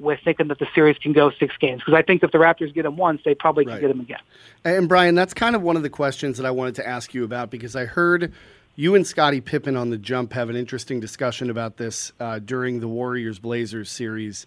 [0.00, 1.80] with thinking that the series can go six games.
[1.80, 4.18] Because I think if the Raptors get them once, they probably can get them again.
[4.64, 7.22] And Brian, that's kind of one of the questions that I wanted to ask you
[7.22, 8.32] about because I heard
[8.74, 12.80] you and Scottie Pippen on the jump have an interesting discussion about this uh, during
[12.80, 14.44] the Warriors Blazers series.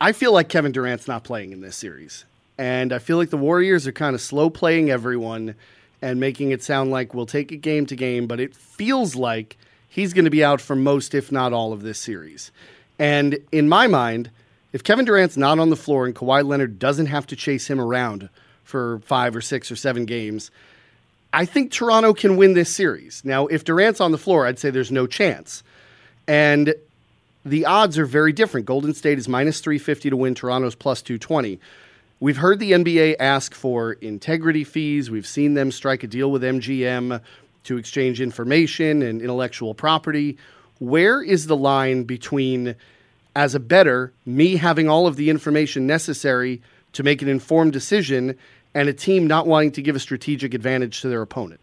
[0.00, 2.24] I feel like Kevin Durant's not playing in this series.
[2.58, 5.54] And I feel like the Warriors are kind of slow playing everyone
[6.00, 9.56] and making it sound like we'll take it game to game, but it feels like
[9.92, 12.50] he's going to be out for most, if not all, of this series.
[12.98, 14.30] And in my mind,
[14.72, 17.78] if Kevin Durant's not on the floor and Kawhi Leonard doesn't have to chase him
[17.78, 18.30] around
[18.64, 20.50] for five or six or seven games,
[21.30, 23.22] I think Toronto can win this series.
[23.22, 25.62] Now, if Durant's on the floor, I'd say there's no chance.
[26.26, 26.74] And
[27.44, 28.64] the odds are very different.
[28.64, 31.60] Golden State is minus 350 to win, Toronto's plus 220.
[32.18, 35.10] We've heard the NBA ask for integrity fees.
[35.10, 37.20] We've seen them strike a deal with MGM
[37.64, 40.36] to exchange information and intellectual property.
[40.78, 42.74] Where is the line between,
[43.36, 46.60] as a bettor, me having all of the information necessary
[46.92, 48.36] to make an informed decision
[48.74, 51.60] and a team not wanting to give a strategic advantage to their opponent?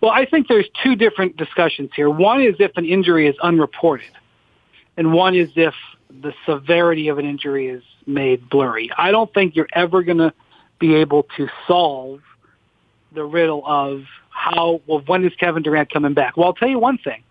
[0.00, 2.08] Well, I think there's two different discussions here.
[2.08, 4.10] One is if an injury is unreported,
[4.96, 5.74] and one is if
[6.08, 8.90] the severity of an injury is made blurry.
[8.96, 10.32] I don't think you're ever going to
[10.78, 12.20] be able to solve
[13.12, 16.36] the riddle of how, well, when is Kevin Durant coming back?
[16.36, 17.22] Well, I'll tell you one thing.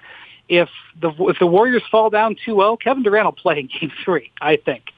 [0.48, 4.32] If the, if the Warriors fall down 2-0, Kevin Durant will play in game three,
[4.42, 4.92] I think.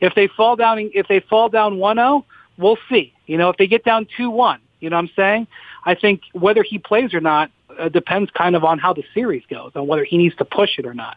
[0.00, 2.24] If they fall down, if they fall down 1-0,
[2.58, 3.12] we'll see.
[3.26, 5.46] You know, if they get down 2-1, you know what I'm saying?
[5.84, 9.44] I think whether he plays or not uh, depends kind of on how the series
[9.48, 11.16] goes, on whether he needs to push it or not.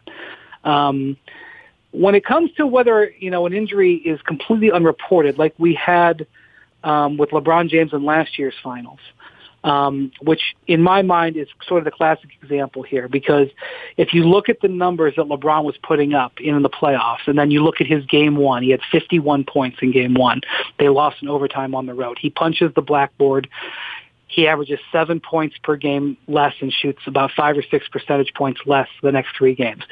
[0.64, 1.16] Um,
[1.92, 6.26] when it comes to whether you know an injury is completely unreported, like we had
[6.84, 9.00] um, with LeBron James in last year's finals,
[9.64, 13.48] um, which in my mind is sort of the classic example here, because
[13.96, 17.38] if you look at the numbers that LeBron was putting up in the playoffs, and
[17.38, 20.40] then you look at his game one, he had 51 points in game one.
[20.78, 22.18] They lost in overtime on the road.
[22.20, 23.48] He punches the blackboard
[24.30, 28.60] he averages seven points per game less and shoots about five or six percentage points
[28.64, 29.82] less the next three games.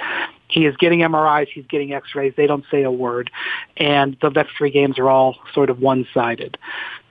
[0.47, 3.31] He is getting MRIs, he's getting x-rays, they don't say a word,
[3.77, 6.57] and the next three games are all sort of one-sided.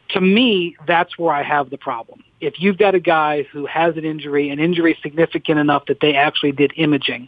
[0.09, 2.23] To me, that's where I have the problem.
[2.39, 6.15] If you've got a guy who has an injury, an injury significant enough that they
[6.15, 7.27] actually did imaging,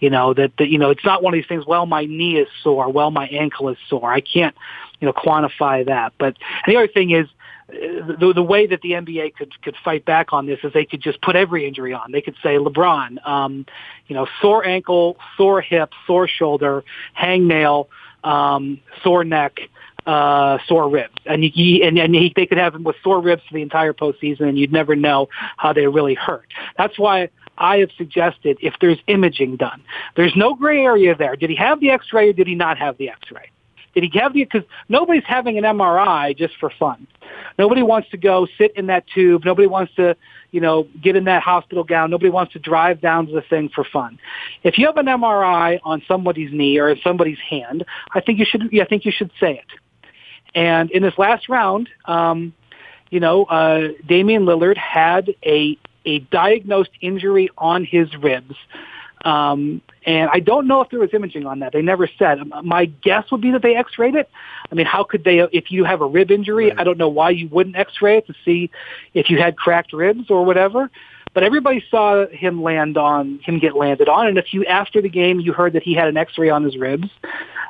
[0.00, 2.38] you know, that, that, you know, it's not one of these things, well, my knee
[2.38, 4.12] is sore, well, my ankle is sore.
[4.12, 4.54] I can't,
[4.98, 6.14] you know, quantify that.
[6.18, 7.26] But the other thing is,
[7.70, 11.00] the, the way that the NBA could could fight back on this is they could
[11.00, 12.12] just put every injury on.
[12.12, 13.66] They could say LeBron, um,
[14.08, 16.84] you know, sore ankle, sore hip, sore shoulder,
[17.16, 17.86] hangnail,
[18.24, 19.60] um, sore neck,
[20.06, 23.42] uh, sore ribs, and he, and, and he, they could have him with sore ribs
[23.48, 26.48] for the entire postseason, and you'd never know how they really hurt.
[26.78, 29.82] That's why I have suggested if there's imaging done,
[30.16, 31.36] there's no gray area there.
[31.36, 33.50] Did he have the X-ray or did he not have the X-ray?
[33.94, 34.44] Did he have the?
[34.44, 37.06] Because nobody's having an MRI just for fun.
[37.58, 39.44] Nobody wants to go sit in that tube.
[39.44, 40.16] Nobody wants to,
[40.52, 42.10] you know, get in that hospital gown.
[42.10, 44.18] Nobody wants to drive down to the thing for fun.
[44.62, 47.84] If you have an MRI on somebody's knee or in somebody's hand,
[48.14, 48.70] I think you should.
[48.80, 49.66] I think you should say it.
[50.54, 52.52] And in this last round, um,
[53.10, 58.54] you know, uh, Damian Lillard had a a diagnosed injury on his ribs
[59.24, 61.72] um, and I don't know if there was imaging on that.
[61.72, 62.38] They never said.
[62.62, 64.30] My guess would be that they X-rayed it.
[64.70, 65.40] I mean, how could they?
[65.52, 66.78] If you have a rib injury, right.
[66.78, 68.70] I don't know why you wouldn't X-ray it to see
[69.12, 70.90] if you had cracked ribs or whatever.
[71.32, 75.08] But everybody saw him land on him get landed on, and if you after the
[75.08, 77.08] game you heard that he had an X-ray on his ribs,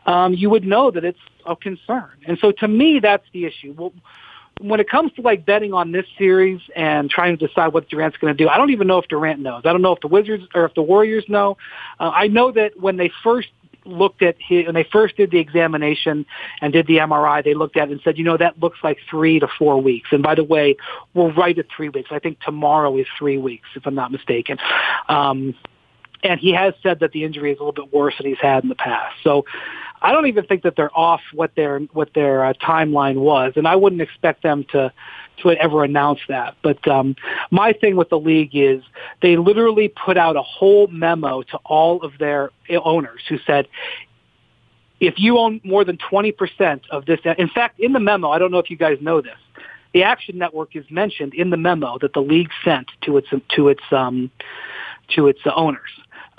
[0.07, 1.19] um, you would know that it's
[1.51, 2.11] a concern.
[2.27, 3.75] And so to me, that's the issue.
[3.77, 3.93] Well,
[4.61, 8.19] when it comes to like betting on this series and trying to decide what Durant's
[8.19, 9.63] going to do, I don't even know if Durant knows.
[9.65, 11.57] I don't know if the Wizards or if the Warriors know.
[11.99, 13.49] Uh, I know that when they first
[13.87, 16.27] looked at his, when they first did the examination
[16.61, 18.99] and did the MRI, they looked at it and said, you know, that looks like
[19.09, 20.09] three to four weeks.
[20.13, 20.77] And by the way,
[21.15, 22.11] we're right at three weeks.
[22.13, 24.59] I think tomorrow is three weeks, if I'm not mistaken.
[25.09, 25.55] Um,
[26.23, 28.63] and he has said that the injury is a little bit worse than he's had
[28.63, 29.17] in the past.
[29.23, 29.45] So
[30.03, 33.69] I don't even think that they're off what their what their uh, timeline was, and
[33.69, 34.93] I wouldn't expect them to
[35.43, 36.57] to ever announce that.
[36.63, 37.17] But um,
[37.51, 38.83] my thing with the league is
[39.23, 43.67] they literally put out a whole memo to all of their owners who said,
[45.01, 48.51] if you own more than 20% of this, in fact, in the memo, I don't
[48.51, 49.39] know if you guys know this,
[49.95, 53.69] the Action Network is mentioned in the memo that the league sent to its to
[53.69, 54.31] its um,
[55.15, 55.91] to its owners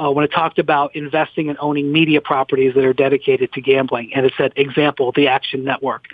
[0.01, 4.13] uh, when it talked about investing and owning media properties that are dedicated to gambling,
[4.13, 6.05] and it said, example, the Action Network.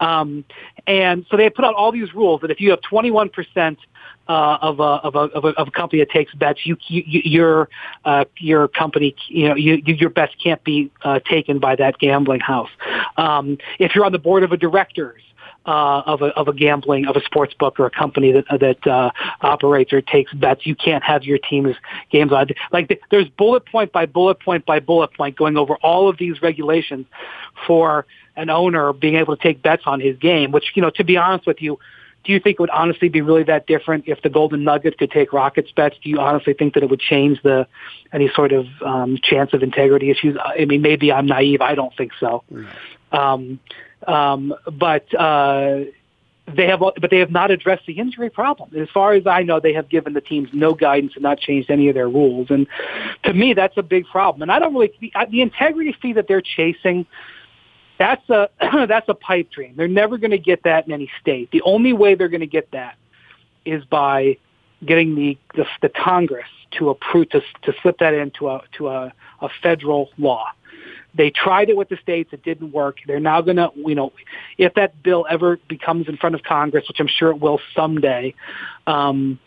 [0.00, 0.44] Um,
[0.86, 3.78] and so they put out all these rules that if you have 21 percent
[4.28, 7.02] uh, of, a, of, a, of, a, of a company that takes bets, you, you,
[7.06, 7.68] your
[8.04, 12.40] uh, your company, you know, you, your bets can't be uh, taken by that gambling
[12.40, 12.70] house.
[13.16, 15.22] Um, if you're on the board of a directors,
[15.66, 18.86] uh, of a of a gambling of a sports book or a company that that
[18.86, 19.10] uh,
[19.42, 20.66] operates or takes bets.
[20.66, 21.76] You can't have your team's
[22.10, 22.48] games on.
[22.72, 26.42] Like there's bullet point by bullet point by bullet point going over all of these
[26.42, 27.06] regulations
[27.66, 30.50] for an owner being able to take bets on his game.
[30.50, 31.78] Which you know, to be honest with you.
[32.24, 35.10] Do you think it would honestly be really that different if the Golden Nuggets could
[35.10, 35.96] take Rockets bets?
[36.04, 37.66] Do you honestly think that it would change the
[38.12, 40.36] any sort of um, chance of integrity issues?
[40.40, 41.60] I mean, maybe I'm naive.
[41.60, 42.44] I don't think so.
[43.10, 43.58] Um,
[44.08, 45.80] um, but uh,
[46.54, 48.70] they have, but they have not addressed the injury problem.
[48.76, 51.70] As far as I know, they have given the teams no guidance and not changed
[51.70, 52.48] any of their rules.
[52.50, 52.66] And
[53.24, 54.42] to me, that's a big problem.
[54.42, 57.06] And I don't really the, the integrity fee that they're chasing.
[57.98, 58.50] That's a
[58.88, 59.74] that's a pipe dream.
[59.76, 61.50] They're never going to get that in any state.
[61.52, 62.96] The only way they're going to get that
[63.64, 64.36] is by
[64.84, 69.12] getting the the, the Congress to approve to to slip that into a to a,
[69.40, 70.46] a federal law.
[71.14, 72.32] They tried it with the states.
[72.32, 72.98] It didn't work.
[73.06, 74.12] They're now going to, you know,
[74.58, 78.34] if that bill ever becomes in front of Congress, which I'm sure it will someday,
[78.86, 79.38] um,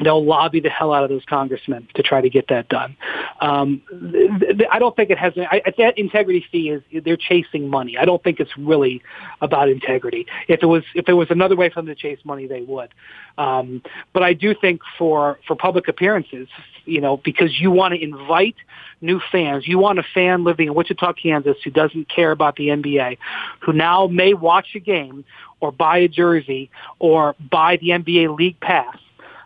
[0.00, 2.96] they'll lobby the hell out of those congressmen to try to get that done.
[3.40, 5.32] Um, th- th- I don't think it has.
[5.36, 7.96] I, that integrity fee is they're chasing money.
[7.98, 9.02] I don't think it's really
[9.40, 10.26] about integrity.
[10.48, 12.90] If it was, if there was another way for them to chase money, they would.
[13.38, 13.82] Um,
[14.12, 16.48] but I do think for for public appearances,
[16.84, 18.56] you know, because you want to invite
[19.00, 19.66] new fans.
[19.66, 23.18] You want a fan living in Wichita, Kansas, who doesn't care about the NBA,
[23.60, 25.24] who now may watch a game
[25.60, 28.96] or buy a jersey or buy the NBA League Pass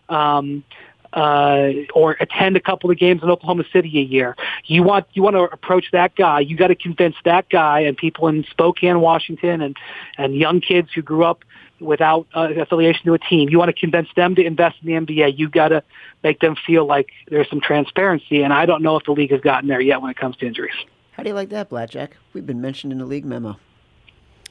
[0.08, 0.64] um,
[1.12, 4.36] uh, or attend a couple of games in Oklahoma City a year.
[4.66, 6.40] You want you want to approach that guy.
[6.40, 9.76] You got to convince that guy and people in Spokane, Washington, and
[10.18, 11.44] and young kids who grew up
[11.80, 13.48] without uh, affiliation to a team.
[13.48, 15.38] You want to convince them to invest in the NBA.
[15.38, 15.82] You got to
[16.22, 18.42] make them feel like there's some transparency.
[18.42, 20.46] And I don't know if the league has gotten there yet when it comes to
[20.46, 20.74] injuries.
[21.12, 22.16] How do you like that, Blackjack?
[22.32, 23.58] We've been mentioned in the league memo.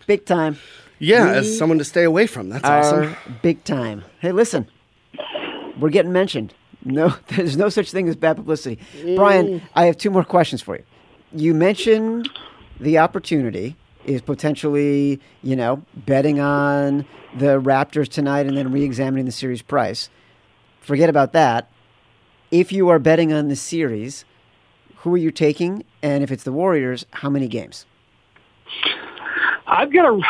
[0.08, 0.58] Big time.
[1.00, 2.50] Yeah, We as someone to stay away from.
[2.50, 3.16] That's are awesome.
[3.42, 4.04] big time.
[4.20, 4.68] Hey, listen,
[5.80, 6.54] we're getting mentioned.
[6.84, 8.80] No, there's no such thing as bad publicity.
[9.16, 9.62] Brian, mm.
[9.76, 10.84] I have two more questions for you.
[11.34, 12.30] You mentioned
[12.80, 17.06] the opportunity is potentially, you know, betting on
[17.36, 20.10] the Raptors tonight and then re-examining the series price.
[20.80, 21.72] Forget about that.
[22.52, 24.24] If you are betting on the series,
[24.98, 25.84] who are you taking?
[26.04, 27.86] And if it's the Warriors, how many games?
[29.68, 30.22] I've got a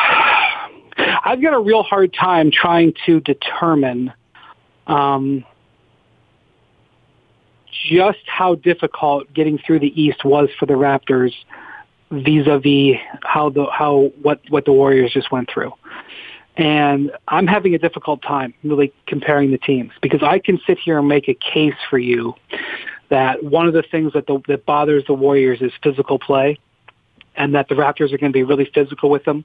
[1.24, 4.12] I've got a real hard time trying to determine
[4.86, 5.44] um,
[7.88, 11.34] just how difficult getting through the East was for the Raptors
[12.10, 15.72] vis-a-vis how the how what what the Warriors just went through.
[16.56, 20.98] And I'm having a difficult time really comparing the teams because I can sit here
[20.98, 22.34] and make a case for you
[23.08, 26.58] that one of the things that the, that bothers the Warriors is physical play
[27.36, 29.44] and that the Raptors are going to be really physical with them,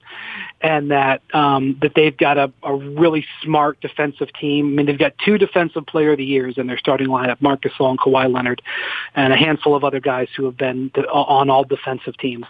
[0.62, 4.68] and that um, that they've got a, a really smart defensive team.
[4.68, 7.62] I mean, they've got two defensive player of the years in their starting lineup, Marc
[7.62, 8.62] Gasol and Kawhi Leonard,
[9.16, 12.46] and a handful of other guys who have been on all defensive teams.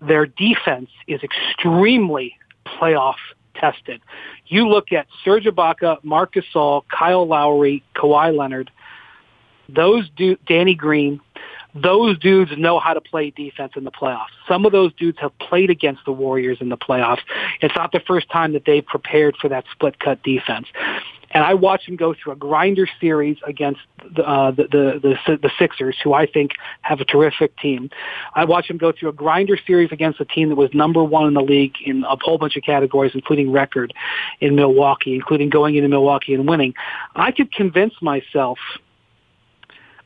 [0.00, 3.16] Their defense is extremely playoff
[3.54, 4.00] tested.
[4.46, 8.70] You look at Serge Ibaka, Marc Gasol, Kyle Lowry, Kawhi Leonard,
[9.68, 11.20] those do Danny Green,
[11.74, 14.32] those dudes know how to play defense in the playoffs.
[14.48, 17.20] Some of those dudes have played against the Warriors in the playoffs.
[17.60, 20.66] It's not the first time that they've prepared for that split cut defense.
[21.30, 23.80] And I watched them go through a grinder series against
[24.16, 27.90] the, uh, the, the, the, the Sixers, who I think have a terrific team.
[28.34, 31.26] I watched them go through a grinder series against a team that was number one
[31.26, 33.92] in the league in a whole bunch of categories, including record
[34.40, 36.72] in Milwaukee, including going into Milwaukee and winning.
[37.14, 38.58] I could convince myself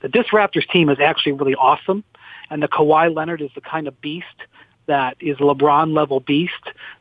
[0.02, 2.04] this Raptors team is actually really awesome,
[2.50, 4.26] and the Kawhi Leonard is the kind of beast
[4.86, 6.52] that is LeBron level beast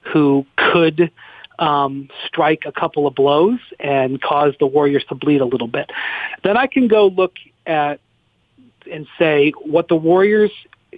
[0.01, 1.11] who could
[1.59, 5.89] um, strike a couple of blows and cause the Warriors to bleed a little bit.
[6.43, 7.35] Then I can go look
[7.65, 7.99] at
[8.91, 10.51] and say what the Warriors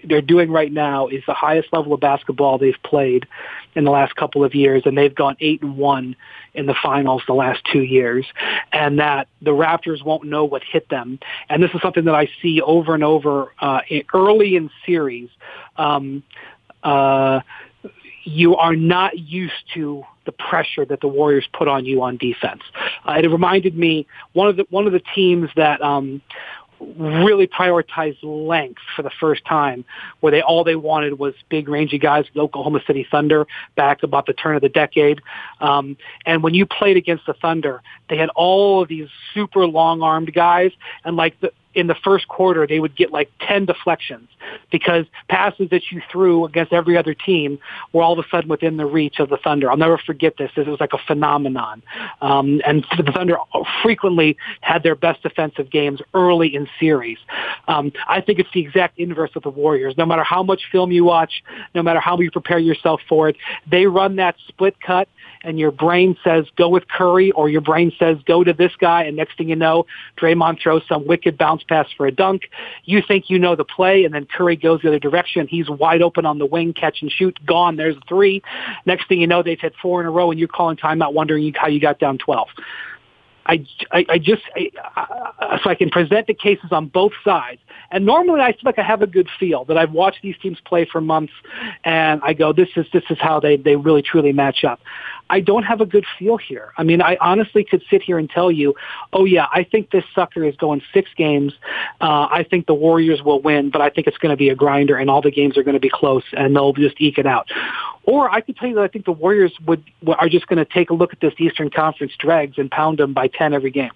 [0.03, 3.27] they're doing right now is the highest level of basketball they've played
[3.75, 6.15] in the last couple of years, and they've gone eight and one
[6.53, 8.25] in the finals the last two years,
[8.71, 11.19] and that the Raptors won't know what hit them.
[11.49, 13.81] And this is something that I see over and over uh,
[14.13, 15.29] early in series.
[15.77, 16.23] Um,
[16.83, 17.41] uh,
[18.23, 22.61] you are not used to the pressure that the Warriors put on you on defense.
[23.07, 26.21] Uh, it reminded me one of the one of the teams that um,
[26.97, 29.85] really prioritized length for the first time,
[30.19, 32.25] where they all they wanted was big, rangy guys.
[32.35, 35.21] Oklahoma City Thunder back about the turn of the decade,
[35.59, 40.33] um, and when you played against the Thunder, they had all of these super long-armed
[40.33, 40.71] guys,
[41.03, 44.29] and like the in the first quarter, they would get like 10 deflections
[44.71, 47.59] because passes that you threw against every other team
[47.91, 49.69] were all of a sudden within the reach of the Thunder.
[49.69, 50.51] I'll never forget this.
[50.55, 51.81] It was like a phenomenon.
[52.21, 53.37] Um, and the Thunder
[53.81, 57.17] frequently had their best defensive games early in series.
[57.67, 59.95] Um, I think it's the exact inverse of the Warriors.
[59.97, 61.43] No matter how much film you watch,
[61.73, 63.37] no matter how you prepare yourself for it,
[63.69, 65.07] they run that split cut
[65.43, 69.03] and your brain says go with Curry or your brain says go to this guy
[69.03, 69.85] and next thing you know,
[70.17, 72.49] Draymond throws some wicked bounce pass for a dunk.
[72.85, 75.47] You think you know the play and then Curry goes the other direction.
[75.47, 77.75] He's wide open on the wing, catch and shoot, gone.
[77.75, 78.41] There's three.
[78.85, 81.53] Next thing you know, they've hit four in a row and you're calling timeout wondering
[81.55, 82.47] how you got down 12.
[83.45, 87.61] I, I, I just I, I, so I can present the cases on both sides.
[87.91, 90.59] And normally I feel like I have a good feel that I've watched these teams
[90.65, 91.33] play for months,
[91.83, 94.79] and I go, this is this is how they they really truly match up.
[95.29, 96.73] I don't have a good feel here.
[96.77, 98.75] I mean, I honestly could sit here and tell you,
[99.13, 101.53] oh yeah, I think this sucker is going six games.
[102.01, 104.55] Uh, I think the Warriors will win, but I think it's going to be a
[104.55, 107.25] grinder, and all the games are going to be close, and they'll just eke it
[107.25, 107.47] out.
[108.05, 110.65] Or I could tell you that I think the Warriors would are just going to
[110.65, 113.91] take a look at this Eastern Conference dregs and pound them by ten every game.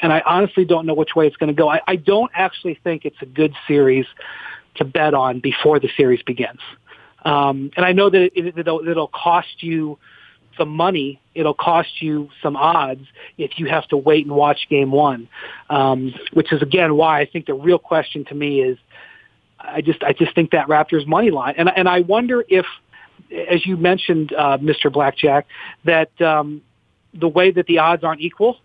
[0.00, 1.68] And I honestly don't know which way it's going to go.
[1.68, 4.06] I, I don't actually think it's a good series
[4.76, 6.60] to bet on before the series begins.
[7.24, 9.98] Um, and I know that it, it'll, it'll cost you
[10.56, 11.20] some money.
[11.34, 13.06] It'll cost you some odds
[13.38, 15.28] if you have to wait and watch game one,
[15.70, 18.78] um, which is again why I think the real question to me is,
[19.58, 22.64] I just I just think that Raptors money line, and and I wonder if,
[23.32, 24.92] as you mentioned, uh, Mr.
[24.92, 25.46] Blackjack,
[25.84, 26.62] that um,
[27.12, 28.58] the way that the odds aren't equal,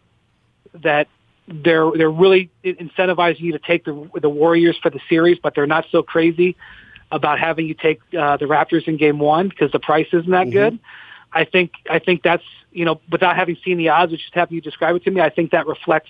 [0.82, 1.08] that
[1.48, 5.68] they're they're really incentivizing you to take the the Warriors for the series, but they're
[5.68, 6.56] not so crazy
[7.12, 10.48] about having you take uh, the Raptors in game one because the price isn't that
[10.48, 10.52] mm-hmm.
[10.52, 10.80] good.
[11.34, 14.56] I think I think that's you know without having seen the odds, which just having
[14.56, 16.10] you describe it to me, I think that reflects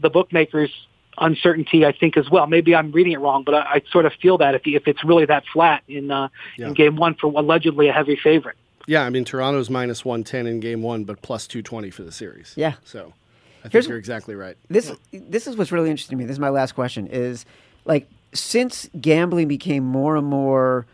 [0.00, 0.70] the bookmakers'
[1.16, 1.86] uncertainty.
[1.86, 2.46] I think as well.
[2.46, 5.02] Maybe I'm reading it wrong, but I, I sort of feel that if if it's
[5.04, 6.68] really that flat in uh, yeah.
[6.68, 8.56] in game one for allegedly a heavy favorite.
[8.86, 12.02] Yeah, I mean Toronto's minus one ten in game one, but plus two twenty for
[12.02, 12.52] the series.
[12.56, 12.74] Yeah.
[12.84, 13.14] So
[13.58, 14.56] I think Here's- you're exactly right.
[14.68, 16.26] This this is what's really interesting to me.
[16.26, 17.06] This is my last question.
[17.08, 17.44] Is
[17.84, 20.86] like since gambling became more and more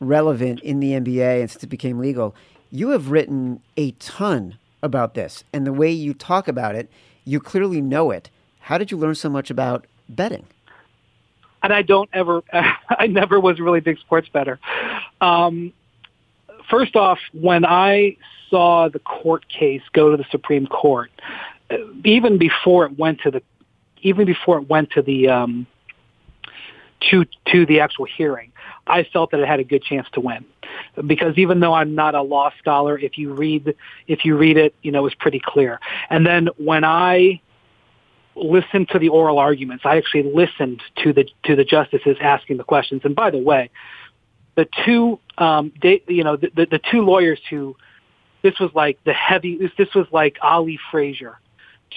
[0.00, 2.34] relevant in the NBA and since it became legal,
[2.70, 6.88] you have written a ton about this, and the way you talk about it,
[7.24, 8.30] you clearly know it.
[8.60, 10.46] How did you learn so much about betting?
[11.62, 12.42] and I don't ever,
[12.88, 14.60] I never was really a big sports better.
[15.20, 15.72] Um,
[16.70, 18.16] first off, when I
[18.48, 21.10] saw the court case go to the Supreme Court,
[22.04, 23.42] even before it went to the,
[24.02, 25.66] even before it went to the, um,
[27.10, 28.50] to to the actual hearing,
[28.86, 30.44] I felt that it had a good chance to win,
[31.06, 33.74] because even though I'm not a law scholar, if you read
[34.08, 35.78] if you read it, you know, it was pretty clear.
[36.10, 37.40] And then when I
[38.42, 39.84] listened to the oral arguments.
[39.84, 43.02] I actually listened to the to the justices asking the questions.
[43.04, 43.70] And by the way,
[44.54, 47.76] the two um, they, you know the, the, the two lawyers who
[48.42, 51.38] this was like the heavy this, this was like Ali Frazier,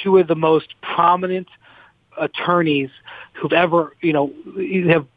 [0.03, 1.47] two of the most prominent
[2.17, 2.89] attorneys
[3.33, 4.33] who've ever you know
[4.89, 5.07] have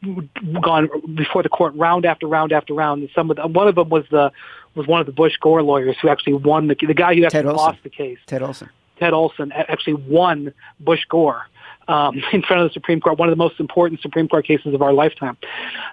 [0.63, 3.03] gone before the court round after round after round.
[3.03, 4.33] And some of the, one of them was the
[4.75, 7.43] was one of the Bush Gore lawyers who actually won the the guy who actually
[7.45, 8.19] lost the case.
[8.27, 8.71] Ted Olson.
[8.99, 11.47] Ted Olson actually won Bush Gore
[11.89, 14.75] um, in front of the Supreme Court, one of the most important Supreme Court cases
[14.75, 15.37] of our lifetime.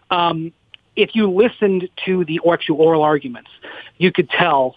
[0.10, 0.54] Um,
[0.96, 3.50] if you listened to the actual oral arguments,
[3.98, 4.76] you could tell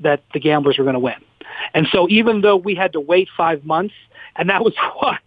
[0.00, 1.14] that the gamblers were going to win.
[1.74, 3.94] And so even though we had to wait five months,
[4.36, 5.20] and that was what,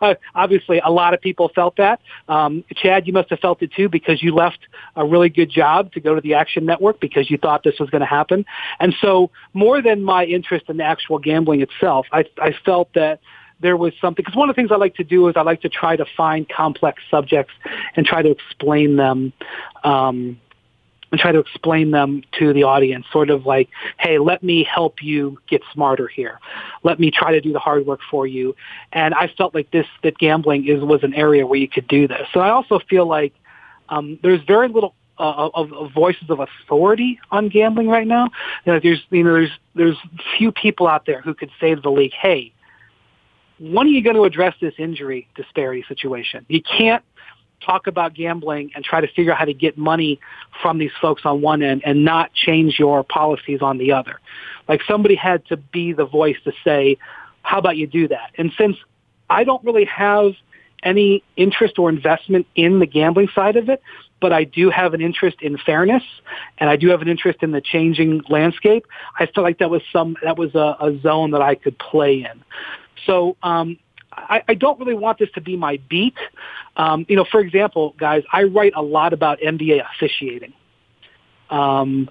[0.00, 2.00] uh, obviously a lot of people felt that.
[2.28, 4.58] Um, Chad, you must have felt it too because you left
[4.96, 7.90] a really good job to go to the Action Network because you thought this was
[7.90, 8.44] going to happen.
[8.80, 13.20] And so more than my interest in the actual gambling itself, I, I felt that
[13.60, 15.62] there was something because one of the things I like to do is I like
[15.62, 17.52] to try to find complex subjects
[17.96, 19.32] and try to explain them
[19.82, 20.40] um,
[21.10, 25.02] and try to explain them to the audience, sort of like, hey, let me help
[25.02, 26.38] you get smarter here.
[26.82, 28.54] Let me try to do the hard work for you.
[28.92, 32.08] And I felt like this that gambling is was an area where you could do
[32.08, 32.26] this.
[32.32, 33.32] So I also feel like
[33.88, 38.28] um, there's very little uh, of, of voices of authority on gambling right now.
[38.64, 39.96] You know, there's you know there's there's
[40.36, 42.52] few people out there who could say to the league, hey,
[43.58, 46.44] when are you going to address this injury disparity situation?
[46.48, 47.02] You can't
[47.60, 50.20] talk about gambling and try to figure out how to get money
[50.62, 54.20] from these folks on one end and not change your policies on the other.
[54.68, 56.98] Like somebody had to be the voice to say,
[57.42, 58.30] how about you do that?
[58.36, 58.76] And since
[59.30, 60.32] I don't really have
[60.82, 63.82] any interest or investment in the gambling side of it,
[64.20, 66.02] but I do have an interest in fairness
[66.58, 68.86] and I do have an interest in the changing landscape.
[69.18, 72.24] I felt like that was some, that was a, a zone that I could play
[72.24, 72.42] in.
[73.06, 73.78] So, um,
[74.28, 76.16] I, I don't really want this to be my beat.
[76.76, 80.52] Um, you know, for example, guys, I write a lot about NBA officiating
[81.50, 82.08] um,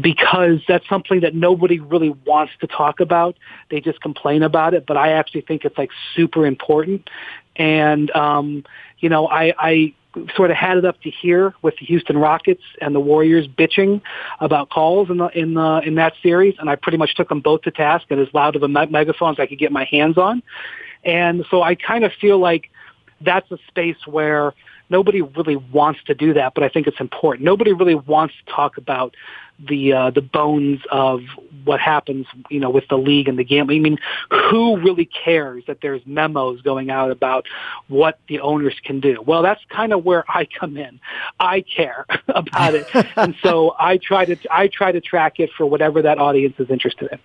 [0.00, 3.36] because that's something that nobody really wants to talk about.
[3.70, 7.08] They just complain about it, but I actually think it's like super important.
[7.56, 8.64] And um,
[8.98, 9.94] you know, I, I
[10.36, 14.00] sort of had it up to here with the Houston Rockets and the Warriors bitching
[14.40, 17.40] about calls in the in the in that series, and I pretty much took them
[17.40, 19.84] both to task and as loud of a me- megaphone as I could get my
[19.84, 20.42] hands on.
[21.04, 22.70] And so I kind of feel like
[23.20, 24.54] that's a space where
[24.90, 27.44] nobody really wants to do that, but I think it's important.
[27.44, 29.14] Nobody really wants to talk about
[29.58, 31.20] the uh, the bones of
[31.64, 33.78] what happens, you know, with the league and the gambling.
[33.78, 33.98] I mean,
[34.30, 37.46] who really cares that there's memos going out about
[37.88, 39.22] what the owners can do?
[39.24, 40.98] Well, that's kind of where I come in.
[41.38, 45.66] I care about it, and so I try to I try to track it for
[45.66, 47.18] whatever that audience is interested in.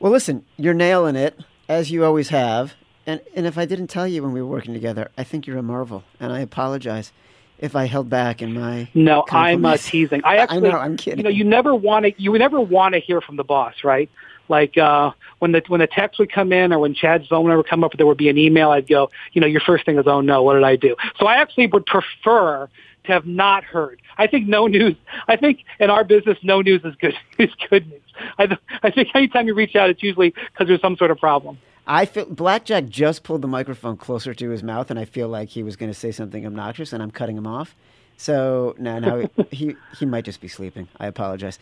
[0.00, 1.38] Well, listen, you're nailing it
[1.68, 2.74] as you always have.
[3.06, 5.58] And and if I didn't tell you when we were working together, I think you're
[5.58, 7.12] a marvel, and I apologize
[7.58, 8.88] if I held back in my.
[8.94, 10.22] No, I'm uh, teasing.
[10.24, 11.18] I actually, know, I'm kidding.
[11.18, 12.22] You know, you never want to.
[12.22, 14.10] You never want to hear from the boss, right?
[14.48, 17.52] Like uh, when the when the text would come in, or when Chad's phone would
[17.52, 18.70] ever come up, there would be an email.
[18.70, 20.96] I'd go, you know, your first thing is, oh no, what did I do?
[21.18, 22.68] So I actually would prefer
[23.04, 24.00] to have not heard.
[24.18, 24.96] I think no news.
[25.28, 28.00] I think in our business, no news is good is good news.
[28.38, 31.18] I, th- I think anytime you reach out, it's usually because there's some sort of
[31.18, 31.58] problem.
[31.86, 35.50] I feel Blackjack just pulled the microphone closer to his mouth, and I feel like
[35.50, 37.76] he was going to say something obnoxious, and I'm cutting him off.
[38.16, 40.88] So now, now he he might just be sleeping.
[40.98, 41.58] I apologize,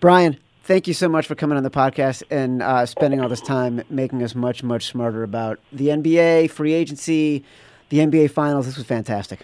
[0.00, 0.38] Brian.
[0.62, 3.82] Thank you so much for coming on the podcast and uh, spending all this time
[3.90, 7.44] making us much much smarter about the NBA, free agency,
[7.90, 8.64] the NBA finals.
[8.64, 9.40] This was fantastic.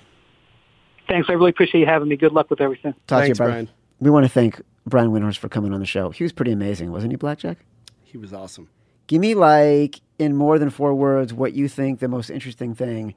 [1.08, 1.28] Thanks.
[1.28, 2.16] I really appreciate you having me.
[2.16, 2.94] Good luck with everything.
[3.06, 3.38] Talk to you, Thanks.
[3.38, 3.68] Brian.
[4.00, 6.08] We want to thank Brian Windhorst for coming on the show.
[6.08, 7.58] He was pretty amazing, wasn't he, Blackjack?
[8.04, 8.70] He was awesome.
[9.06, 13.14] Give me like in more than four words what you think the most interesting thing.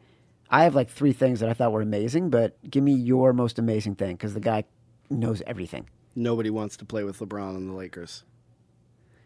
[0.49, 3.59] I have like three things that I thought were amazing, but give me your most
[3.59, 4.63] amazing thing because the guy
[5.09, 5.89] knows everything.
[6.15, 8.23] Nobody wants to play with LeBron and the Lakers.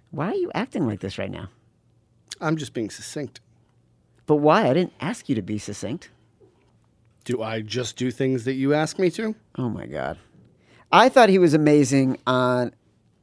[0.09, 1.49] Why are you acting like this right now?
[2.41, 3.41] I'm just being succinct.
[4.25, 4.67] But why?
[4.67, 6.09] I didn't ask you to be succinct.
[7.25, 9.35] Do I just do things that you ask me to?
[9.55, 10.17] Oh my god.
[10.91, 12.73] I thought he was amazing on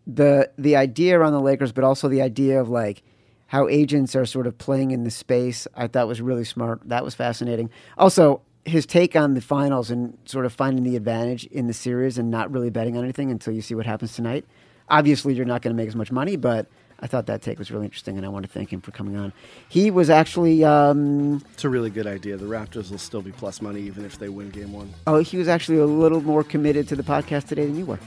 [0.06, 3.02] the the idea around the Lakers, but also the idea of like
[3.46, 5.66] how agents are sort of playing in the space.
[5.76, 6.80] I thought was really smart.
[6.88, 7.70] That was fascinating.
[7.98, 12.18] Also, his take on the finals and sort of finding the advantage in the series
[12.18, 14.44] and not really betting on anything until you see what happens tonight.
[14.88, 16.66] Obviously, you're not going to make as much money, but
[17.00, 19.16] I thought that take was really interesting, and I want to thank him for coming
[19.16, 19.32] on.
[19.68, 22.36] He was actually, um, It's a really good idea.
[22.36, 24.92] The Raptors will still be plus money even if they win game one.
[25.06, 27.98] oh, he was actually a little more committed to the podcast today than you were.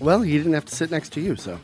[0.00, 1.58] Well, he didn't have to sit next to you, so.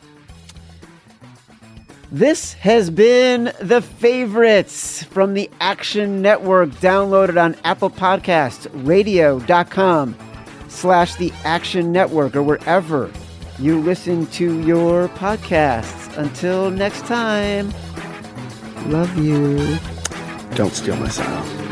[2.11, 10.15] This has been the favorites from the Action Network, downloaded on Apple Podcasts, radio.com
[10.69, 13.11] slash the Action Network, or wherever
[13.59, 16.15] you listen to your podcasts.
[16.17, 17.73] Until next time,
[18.85, 19.77] love you.
[20.55, 21.66] Don't steal my style.